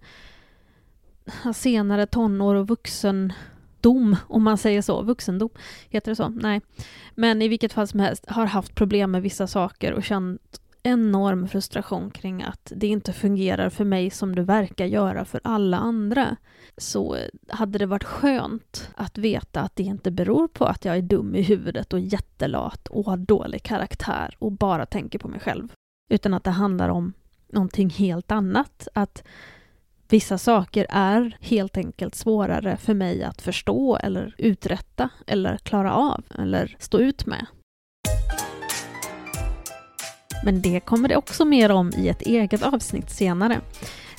senare 1.55 2.05
tonår 2.05 2.55
och 2.55 2.67
vuxendom, 2.67 4.15
om 4.27 4.43
man 4.43 4.57
säger 4.57 4.81
så, 4.81 5.01
vuxendom, 5.01 5.49
heter 5.89 6.11
det 6.11 6.15
så? 6.15 6.29
Nej. 6.29 6.61
Men 7.15 7.41
i 7.41 7.47
vilket 7.47 7.73
fall 7.73 7.87
som 7.87 7.99
helst 7.99 8.25
har 8.27 8.45
haft 8.45 8.75
problem 8.75 9.11
med 9.11 9.21
vissa 9.21 9.47
saker 9.47 9.93
och 9.93 10.03
känt 10.03 10.61
enorm 10.83 11.47
frustration 11.47 12.11
kring 12.11 12.43
att 12.43 12.71
det 12.75 12.87
inte 12.87 13.13
fungerar 13.13 13.69
för 13.69 13.85
mig 13.85 14.09
som 14.09 14.35
det 14.35 14.41
verkar 14.41 14.85
göra 14.85 15.25
för 15.25 15.41
alla 15.43 15.77
andra 15.77 16.37
så 16.77 17.15
eh, 17.15 17.27
hade 17.49 17.79
det 17.79 17.85
varit 17.85 18.03
skönt 18.03 18.89
att 18.95 19.17
veta 19.17 19.61
att 19.61 19.75
det 19.75 19.83
inte 19.83 20.11
beror 20.11 20.47
på 20.47 20.65
att 20.65 20.85
jag 20.85 20.97
är 20.97 21.01
dum 21.01 21.35
i 21.35 21.41
huvudet 21.41 21.93
och 21.93 21.99
jättelat 21.99 22.87
och 22.87 23.05
har 23.05 23.17
dålig 23.17 23.63
karaktär 23.63 24.35
och 24.39 24.51
bara 24.51 24.85
tänker 24.85 25.19
på 25.19 25.27
mig 25.27 25.39
själv. 25.39 25.73
Utan 26.09 26.33
att 26.33 26.43
det 26.43 26.51
handlar 26.51 26.89
om 26.89 27.13
någonting 27.47 27.89
helt 27.89 28.31
annat. 28.31 28.87
Att 28.93 29.23
vissa 30.09 30.37
saker 30.37 30.87
är 30.89 31.37
helt 31.39 31.77
enkelt 31.77 32.15
svårare 32.15 32.77
för 32.77 32.93
mig 32.93 33.23
att 33.23 33.41
förstå 33.41 33.97
eller 33.97 34.35
uträtta 34.37 35.09
eller 35.27 35.57
klara 35.57 35.93
av 35.93 36.23
eller 36.35 36.75
stå 36.79 36.99
ut 36.99 37.25
med. 37.25 37.45
Men 40.43 40.61
det 40.61 40.79
kommer 40.79 41.09
det 41.09 41.17
också 41.17 41.45
mer 41.45 41.71
om 41.71 41.91
i 41.97 42.09
ett 42.09 42.21
eget 42.21 42.63
avsnitt 42.63 43.09
senare. 43.09 43.61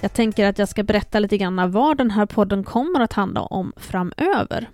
Jag 0.01 0.13
tänker 0.13 0.47
att 0.47 0.59
jag 0.59 0.69
ska 0.69 0.83
berätta 0.83 1.19
lite 1.19 1.39
grann 1.39 1.73
vad 1.73 1.99
den 1.99 2.11
här 2.11 2.27
podden 2.27 2.65
kommer 2.65 3.01
att 3.01 3.13
handla 3.13 3.43
om 3.43 3.73
framöver. 3.77 4.71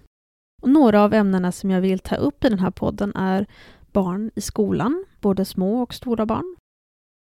Och 0.63 0.69
några 0.69 1.03
av 1.03 1.15
ämnena 1.15 1.53
som 1.53 1.71
jag 1.71 1.81
vill 1.81 1.99
ta 1.99 2.17
upp 2.17 2.45
i 2.45 2.49
den 2.49 2.59
här 2.59 2.71
podden 2.71 3.17
är 3.17 3.47
barn 3.93 4.31
i 4.35 4.41
skolan, 4.41 5.05
både 5.21 5.45
små 5.45 5.83
och 5.83 5.95
stora 5.95 6.27
barn, 6.27 6.57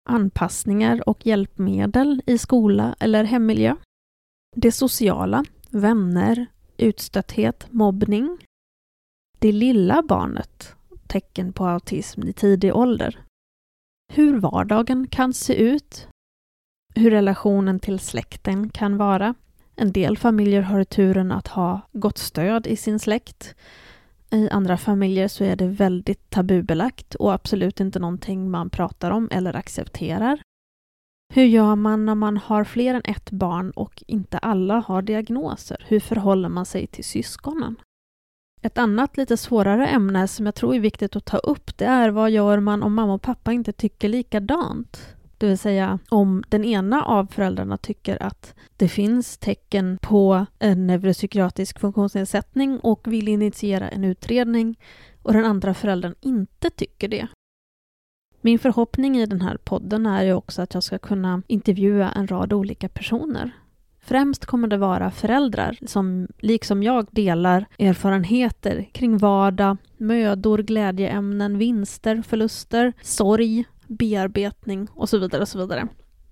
anpassningar 0.08 1.08
och 1.08 1.26
hjälpmedel 1.26 2.22
i 2.26 2.38
skola 2.38 2.96
eller 3.00 3.24
hemmiljö, 3.24 3.76
det 4.56 4.72
sociala, 4.72 5.44
vänner, 5.70 6.46
utstötthet, 6.76 7.66
mobbning, 7.70 8.38
det 9.38 9.52
lilla 9.52 10.02
barnet, 10.02 10.74
tecken 11.06 11.52
på 11.52 11.66
autism 11.66 12.22
i 12.22 12.32
tidig 12.32 12.76
ålder, 12.76 13.20
hur 14.12 14.40
vardagen 14.40 15.06
kan 15.06 15.32
se 15.32 15.54
ut, 15.54 16.08
hur 16.94 17.10
relationen 17.10 17.80
till 17.80 17.98
släkten 17.98 18.70
kan 18.70 18.96
vara. 18.96 19.34
En 19.76 19.92
del 19.92 20.18
familjer 20.18 20.62
har 20.62 20.84
turen 20.84 21.32
att 21.32 21.48
ha 21.48 21.80
gott 21.92 22.18
stöd 22.18 22.66
i 22.66 22.76
sin 22.76 22.98
släkt. 22.98 23.54
I 24.30 24.48
andra 24.48 24.76
familjer 24.76 25.28
så 25.28 25.44
är 25.44 25.56
det 25.56 25.66
väldigt 25.66 26.30
tabubelagt 26.30 27.14
och 27.14 27.32
absolut 27.32 27.80
inte 27.80 27.98
någonting 27.98 28.50
man 28.50 28.70
pratar 28.70 29.10
om 29.10 29.28
eller 29.32 29.56
accepterar. 29.56 30.42
Hur 31.34 31.44
gör 31.44 31.76
man 31.76 32.04
när 32.04 32.14
man 32.14 32.36
har 32.36 32.64
fler 32.64 32.94
än 32.94 33.02
ett 33.04 33.30
barn 33.30 33.70
och 33.70 34.04
inte 34.06 34.38
alla 34.38 34.74
har 34.86 35.02
diagnoser? 35.02 35.84
Hur 35.88 36.00
förhåller 36.00 36.48
man 36.48 36.66
sig 36.66 36.86
till 36.86 37.04
syskonen? 37.04 37.76
Ett 38.62 38.78
annat 38.78 39.16
lite 39.16 39.36
svårare 39.36 39.86
ämne 39.86 40.28
som 40.28 40.46
jag 40.46 40.54
tror 40.54 40.74
är 40.74 40.80
viktigt 40.80 41.16
att 41.16 41.24
ta 41.24 41.36
upp 41.36 41.78
det 41.78 41.84
är 41.84 42.10
vad 42.10 42.30
gör 42.30 42.60
man 42.60 42.82
om 42.82 42.94
mamma 42.94 43.14
och 43.14 43.22
pappa 43.22 43.52
inte 43.52 43.72
tycker 43.72 44.08
likadant? 44.08 45.16
Det 45.38 45.46
vill 45.46 45.58
säga 45.58 45.98
om 46.08 46.44
den 46.48 46.64
ena 46.64 47.04
av 47.04 47.26
föräldrarna 47.26 47.76
tycker 47.76 48.22
att 48.22 48.54
det 48.76 48.88
finns 48.88 49.38
tecken 49.38 49.98
på 50.02 50.46
en 50.58 50.86
neuropsykiatrisk 50.86 51.78
funktionsnedsättning 51.78 52.78
och 52.80 53.12
vill 53.12 53.28
initiera 53.28 53.88
en 53.88 54.04
utredning 54.04 54.78
och 55.22 55.32
den 55.32 55.44
andra 55.44 55.74
föräldern 55.74 56.14
inte 56.20 56.70
tycker 56.70 57.08
det. 57.08 57.26
Min 58.40 58.58
förhoppning 58.58 59.18
i 59.18 59.26
den 59.26 59.40
här 59.40 59.56
podden 59.56 60.06
är 60.06 60.22
ju 60.22 60.32
också 60.32 60.62
att 60.62 60.74
jag 60.74 60.82
ska 60.82 60.98
kunna 60.98 61.42
intervjua 61.46 62.10
en 62.10 62.26
rad 62.26 62.52
olika 62.52 62.88
personer. 62.88 63.50
Främst 64.02 64.46
kommer 64.46 64.68
det 64.68 64.76
vara 64.76 65.10
föräldrar 65.10 65.78
som 65.86 66.28
liksom 66.38 66.82
jag 66.82 67.06
delar 67.10 67.66
erfarenheter 67.78 68.88
kring 68.92 69.18
vardag, 69.18 69.76
mödor, 69.96 70.58
glädjeämnen, 70.58 71.58
vinster, 71.58 72.22
förluster, 72.22 72.92
sorg, 73.02 73.64
bearbetning 73.86 74.88
och 74.94 75.08
så 75.08 75.18
vidare. 75.18 75.42
och 75.42 75.48
så 75.48 75.58
vidare. 75.58 75.88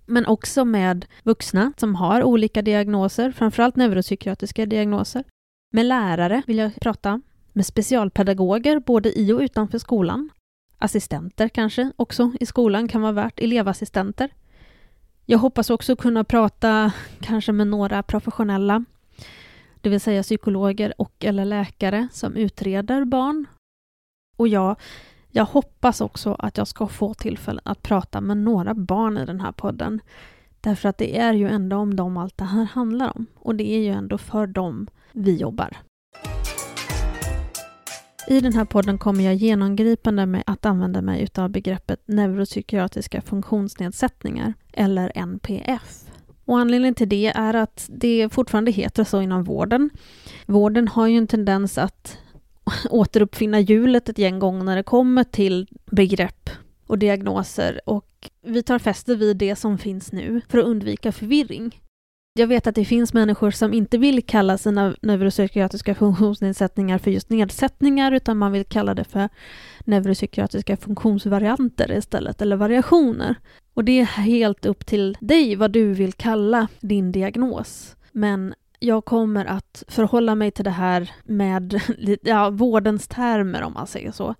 Men 0.06 0.26
också 0.26 0.64
med 0.64 1.06
vuxna 1.22 1.72
som 1.76 1.94
har 1.94 2.22
olika 2.22 2.62
diagnoser, 2.62 3.30
framförallt 3.32 3.76
neuropsykiatriska 3.76 4.66
diagnoser. 4.66 5.24
Med 5.72 5.86
lärare 5.86 6.42
vill 6.46 6.58
jag 6.58 6.74
prata, 6.80 7.20
med 7.52 7.66
specialpedagoger 7.66 8.80
både 8.80 9.18
i 9.18 9.32
och 9.32 9.40
utanför 9.40 9.78
skolan. 9.78 10.30
Assistenter 10.78 11.48
kanske 11.48 11.92
också 11.96 12.32
i 12.40 12.46
skolan 12.46 12.88
kan 12.88 13.02
vara 13.02 13.12
värt, 13.12 13.40
elevassistenter. 13.40 14.30
Jag 15.30 15.38
hoppas 15.38 15.70
också 15.70 15.96
kunna 15.96 16.24
prata 16.24 16.92
kanske 17.20 17.52
med 17.52 17.66
några 17.66 18.02
professionella, 18.02 18.84
det 19.80 19.90
vill 19.90 20.00
säga 20.00 20.22
psykologer 20.22 20.94
och 20.98 21.24
eller 21.24 21.44
läkare 21.44 22.08
som 22.12 22.36
utreder 22.36 23.04
barn. 23.04 23.46
Och 24.36 24.48
jag 24.48 24.76
jag 25.30 25.44
hoppas 25.44 26.00
också 26.00 26.36
att 26.38 26.56
jag 26.56 26.68
ska 26.68 26.86
få 26.86 27.14
tillfälle 27.14 27.60
att 27.64 27.82
prata 27.82 28.20
med 28.20 28.36
några 28.36 28.74
barn 28.74 29.16
i 29.18 29.26
den 29.26 29.40
här 29.40 29.52
podden. 29.52 30.00
Därför 30.60 30.88
att 30.88 30.98
det 30.98 31.18
är 31.18 31.32
ju 31.32 31.48
ändå 31.48 31.76
om 31.76 31.96
dem 31.96 32.16
allt 32.16 32.38
det 32.38 32.44
här 32.44 32.64
handlar 32.64 33.16
om. 33.16 33.26
Och 33.34 33.54
det 33.54 33.70
är 33.70 33.80
ju 33.80 33.90
ändå 33.90 34.18
för 34.18 34.46
dem 34.46 34.86
vi 35.12 35.36
jobbar. 35.36 35.76
I 38.30 38.40
den 38.40 38.52
här 38.52 38.64
podden 38.64 38.98
kommer 38.98 39.24
jag 39.24 39.34
genomgripande 39.34 40.26
med 40.26 40.42
att 40.46 40.66
använda 40.66 41.02
mig 41.02 41.22
utav 41.22 41.50
begreppet 41.50 42.00
neuropsykiatriska 42.06 43.20
funktionsnedsättningar, 43.22 44.54
eller 44.72 45.12
NPF. 45.14 46.04
Och 46.44 46.58
anledningen 46.58 46.94
till 46.94 47.08
det 47.08 47.26
är 47.26 47.54
att 47.54 47.86
det 47.92 48.28
fortfarande 48.32 48.70
heter 48.70 49.04
så 49.04 49.22
inom 49.22 49.44
vården. 49.44 49.90
Vården 50.46 50.88
har 50.88 51.06
ju 51.06 51.18
en 51.18 51.26
tendens 51.26 51.78
att 51.78 52.18
återuppfinna 52.90 53.60
hjulet 53.60 54.08
ett 54.08 54.18
gäng 54.18 54.38
gånger 54.38 54.64
när 54.64 54.76
det 54.76 54.82
kommer 54.82 55.24
till 55.24 55.66
begrepp 55.90 56.50
och 56.86 56.98
diagnoser 56.98 57.80
och 57.86 58.30
vi 58.42 58.62
tar 58.62 58.78
fäste 58.78 59.16
vid 59.16 59.36
det 59.36 59.56
som 59.56 59.78
finns 59.78 60.12
nu 60.12 60.40
för 60.48 60.58
att 60.58 60.64
undvika 60.64 61.12
förvirring. 61.12 61.80
Jag 62.38 62.46
vet 62.46 62.66
att 62.66 62.74
det 62.74 62.84
finns 62.84 63.12
människor 63.12 63.50
som 63.50 63.74
inte 63.74 63.98
vill 63.98 64.22
kalla 64.26 64.58
sina 64.58 64.94
neuropsykiatriska 65.02 65.94
funktionsnedsättningar 65.94 66.98
för 66.98 67.10
just 67.10 67.30
nedsättningar 67.30 68.12
utan 68.12 68.38
man 68.38 68.52
vill 68.52 68.64
kalla 68.64 68.94
det 68.94 69.04
för 69.04 69.28
neuropsykiatriska 69.84 70.76
funktionsvarianter 70.76 71.92
istället, 71.92 72.42
eller 72.42 72.56
variationer. 72.56 73.34
Och 73.74 73.84
det 73.84 74.00
är 74.00 74.04
helt 74.04 74.66
upp 74.66 74.86
till 74.86 75.16
dig 75.20 75.56
vad 75.56 75.70
du 75.70 75.92
vill 75.92 76.12
kalla 76.12 76.68
din 76.80 77.12
diagnos. 77.12 77.96
Men 78.12 78.54
jag 78.78 79.04
kommer 79.04 79.44
att 79.44 79.84
förhålla 79.88 80.34
mig 80.34 80.50
till 80.50 80.64
det 80.64 80.70
här 80.70 81.10
med 81.24 81.80
ja, 82.22 82.50
vårdens 82.50 83.08
termer 83.08 83.62
om 83.62 83.72
man 83.72 83.86
säger 83.86 84.12
så. 84.12 84.34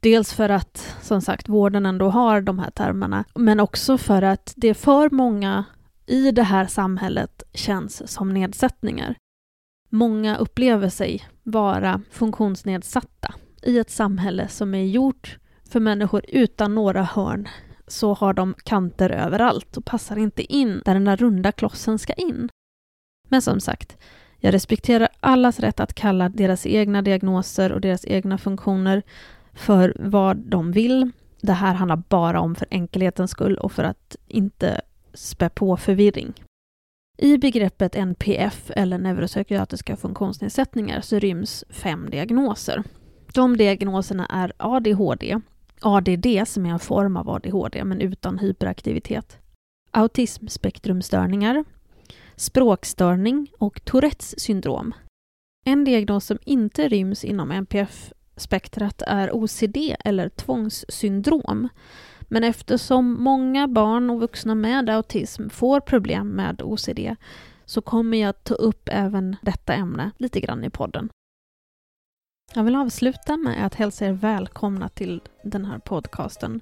Dels 0.00 0.32
för 0.34 0.48
att, 0.48 0.96
som 1.02 1.20
sagt, 1.20 1.48
vården 1.48 1.86
ändå 1.86 2.08
har 2.08 2.40
de 2.40 2.58
här 2.58 2.70
termerna, 2.70 3.24
men 3.34 3.60
också 3.60 3.98
för 3.98 4.22
att 4.22 4.52
det 4.56 4.68
är 4.68 4.74
för 4.74 5.10
många 5.10 5.64
i 6.08 6.30
det 6.30 6.42
här 6.42 6.66
samhället 6.66 7.42
känns 7.54 8.12
som 8.12 8.34
nedsättningar. 8.34 9.14
Många 9.90 10.36
upplever 10.36 10.88
sig 10.88 11.28
vara 11.42 12.02
funktionsnedsatta. 12.10 13.34
I 13.62 13.78
ett 13.78 13.90
samhälle 13.90 14.48
som 14.48 14.74
är 14.74 14.84
gjort 14.84 15.38
för 15.70 15.80
människor 15.80 16.24
utan 16.28 16.74
några 16.74 17.02
hörn 17.02 17.48
så 17.86 18.14
har 18.14 18.32
de 18.32 18.54
kanter 18.64 19.10
överallt 19.10 19.76
och 19.76 19.84
passar 19.84 20.16
inte 20.16 20.42
in 20.42 20.82
där 20.84 20.94
den 20.94 21.04
där 21.04 21.16
runda 21.16 21.52
klossen 21.52 21.98
ska 21.98 22.12
in. 22.12 22.48
Men 23.28 23.42
som 23.42 23.60
sagt, 23.60 23.96
jag 24.38 24.54
respekterar 24.54 25.08
allas 25.20 25.60
rätt 25.60 25.80
att 25.80 25.94
kalla 25.94 26.28
deras 26.28 26.66
egna 26.66 27.02
diagnoser 27.02 27.72
och 27.72 27.80
deras 27.80 28.04
egna 28.04 28.38
funktioner 28.38 29.02
för 29.54 29.96
vad 29.98 30.36
de 30.36 30.72
vill. 30.72 31.10
Det 31.40 31.52
här 31.52 31.74
handlar 31.74 32.02
bara 32.08 32.40
om 32.40 32.54
för 32.54 32.68
enkelhetens 32.70 33.30
skull 33.30 33.58
och 33.58 33.72
för 33.72 33.84
att 33.84 34.16
inte 34.26 34.80
spä 35.18 35.48
på 35.48 35.76
förvirring. 35.76 36.32
I 37.18 37.38
begreppet 37.38 37.94
NPF, 37.94 38.70
eller 38.76 38.98
neuropsykiatriska 38.98 39.96
funktionsnedsättningar, 39.96 41.00
så 41.00 41.18
ryms 41.18 41.64
fem 41.70 42.10
diagnoser. 42.10 42.82
De 43.34 43.56
diagnoserna 43.56 44.26
är 44.26 44.52
ADHD, 44.56 45.40
ADD 45.80 46.26
som 46.46 46.66
är 46.66 46.70
en 46.70 46.78
form 46.78 47.16
av 47.16 47.30
ADHD 47.30 47.84
men 47.84 48.00
utan 48.00 48.38
hyperaktivitet, 48.38 49.38
autismspektrumstörningar, 49.90 51.64
språkstörning 52.36 53.50
och 53.58 53.84
Tourettes 53.84 54.40
syndrom. 54.40 54.94
En 55.66 55.84
diagnos 55.84 56.26
som 56.26 56.38
inte 56.44 56.88
ryms 56.88 57.24
inom 57.24 57.50
NPF-spektrat 57.50 59.02
är 59.06 59.30
OCD 59.32 59.76
eller 60.04 60.28
tvångssyndrom. 60.28 61.68
Men 62.28 62.44
eftersom 62.44 63.22
många 63.22 63.68
barn 63.68 64.10
och 64.10 64.20
vuxna 64.20 64.54
med 64.54 64.90
autism 64.90 65.48
får 65.48 65.80
problem 65.80 66.28
med 66.28 66.62
OCD 66.62 67.16
så 67.64 67.80
kommer 67.80 68.18
jag 68.18 68.44
ta 68.44 68.54
upp 68.54 68.88
även 68.92 69.36
detta 69.42 69.74
ämne 69.74 70.10
lite 70.16 70.40
grann 70.40 70.64
i 70.64 70.70
podden. 70.70 71.08
Jag 72.54 72.64
vill 72.64 72.76
avsluta 72.76 73.36
med 73.36 73.66
att 73.66 73.74
hälsa 73.74 74.06
er 74.06 74.12
välkomna 74.12 74.88
till 74.88 75.20
den 75.42 75.64
här 75.64 75.78
podcasten. 75.78 76.60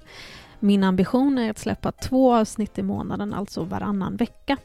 Min 0.59 0.83
ambition 0.83 1.37
är 1.37 1.51
att 1.51 1.57
släppa 1.57 1.91
två 1.91 2.35
avsnitt 2.35 2.77
i 2.77 2.83
månaden, 2.83 3.33
alltså 3.33 3.63
varannan 3.63 4.15
vecka. 4.15 4.57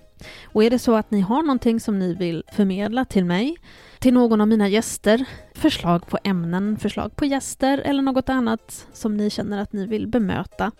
Och 0.44 0.64
är 0.64 0.70
det 0.70 0.78
så 0.78 0.96
att 0.96 1.10
ni 1.10 1.20
har 1.20 1.42
någonting 1.42 1.80
som 1.80 1.98
ni 1.98 2.14
vill 2.14 2.42
förmedla 2.52 3.04
till 3.04 3.24
mig, 3.24 3.56
till 3.98 4.14
någon 4.14 4.40
av 4.40 4.48
mina 4.48 4.68
gäster, 4.68 5.24
förslag 5.54 6.06
på 6.06 6.18
ämnen, 6.24 6.78
förslag 6.78 7.16
på 7.16 7.24
gäster 7.24 7.78
eller 7.78 8.02
något 8.02 8.28
annat 8.28 8.86
som 8.92 9.16
ni 9.16 9.30
känner 9.30 9.62
att 9.62 9.72
ni 9.72 9.86
vill 9.86 10.06
bemöta, 10.06 10.72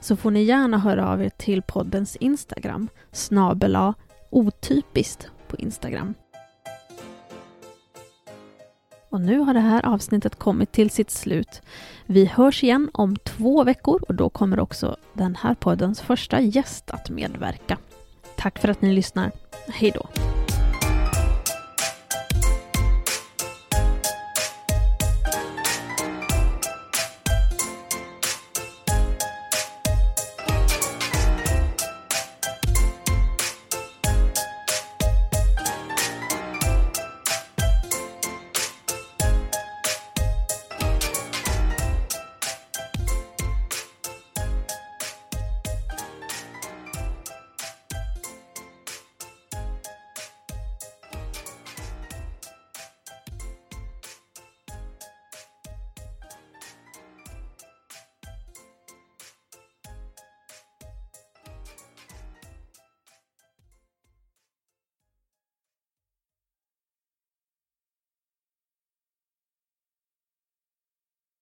så 0.00 0.16
får 0.16 0.30
ni 0.30 0.42
gärna 0.42 0.78
höra 0.78 1.08
av 1.08 1.22
er 1.22 1.28
till 1.28 1.62
poddens 1.62 2.16
Instagram, 2.16 2.88
snabela 3.12 3.94
otypiskt 4.30 5.30
på 5.48 5.56
Instagram. 5.56 6.14
Och 9.10 9.20
nu 9.20 9.38
har 9.38 9.54
det 9.54 9.60
här 9.60 9.86
avsnittet 9.86 10.36
kommit 10.36 10.72
till 10.72 10.90
sitt 10.90 11.10
slut. 11.10 11.62
Vi 12.06 12.24
hörs 12.24 12.64
igen 12.64 12.90
om 12.94 13.16
två 13.16 13.64
veckor 13.64 14.02
och 14.08 14.14
då 14.14 14.28
kommer 14.28 14.60
också 14.60 14.96
den 15.12 15.36
här 15.36 15.54
poddens 15.54 16.00
första 16.00 16.40
gäst 16.40 16.90
att 16.90 17.10
medverka. 17.10 17.78
Tack 18.38 18.58
för 18.58 18.68
att 18.68 18.82
ni 18.82 18.92
lyssnar. 18.92 19.32
Hej 19.68 19.90
då! 19.94 20.27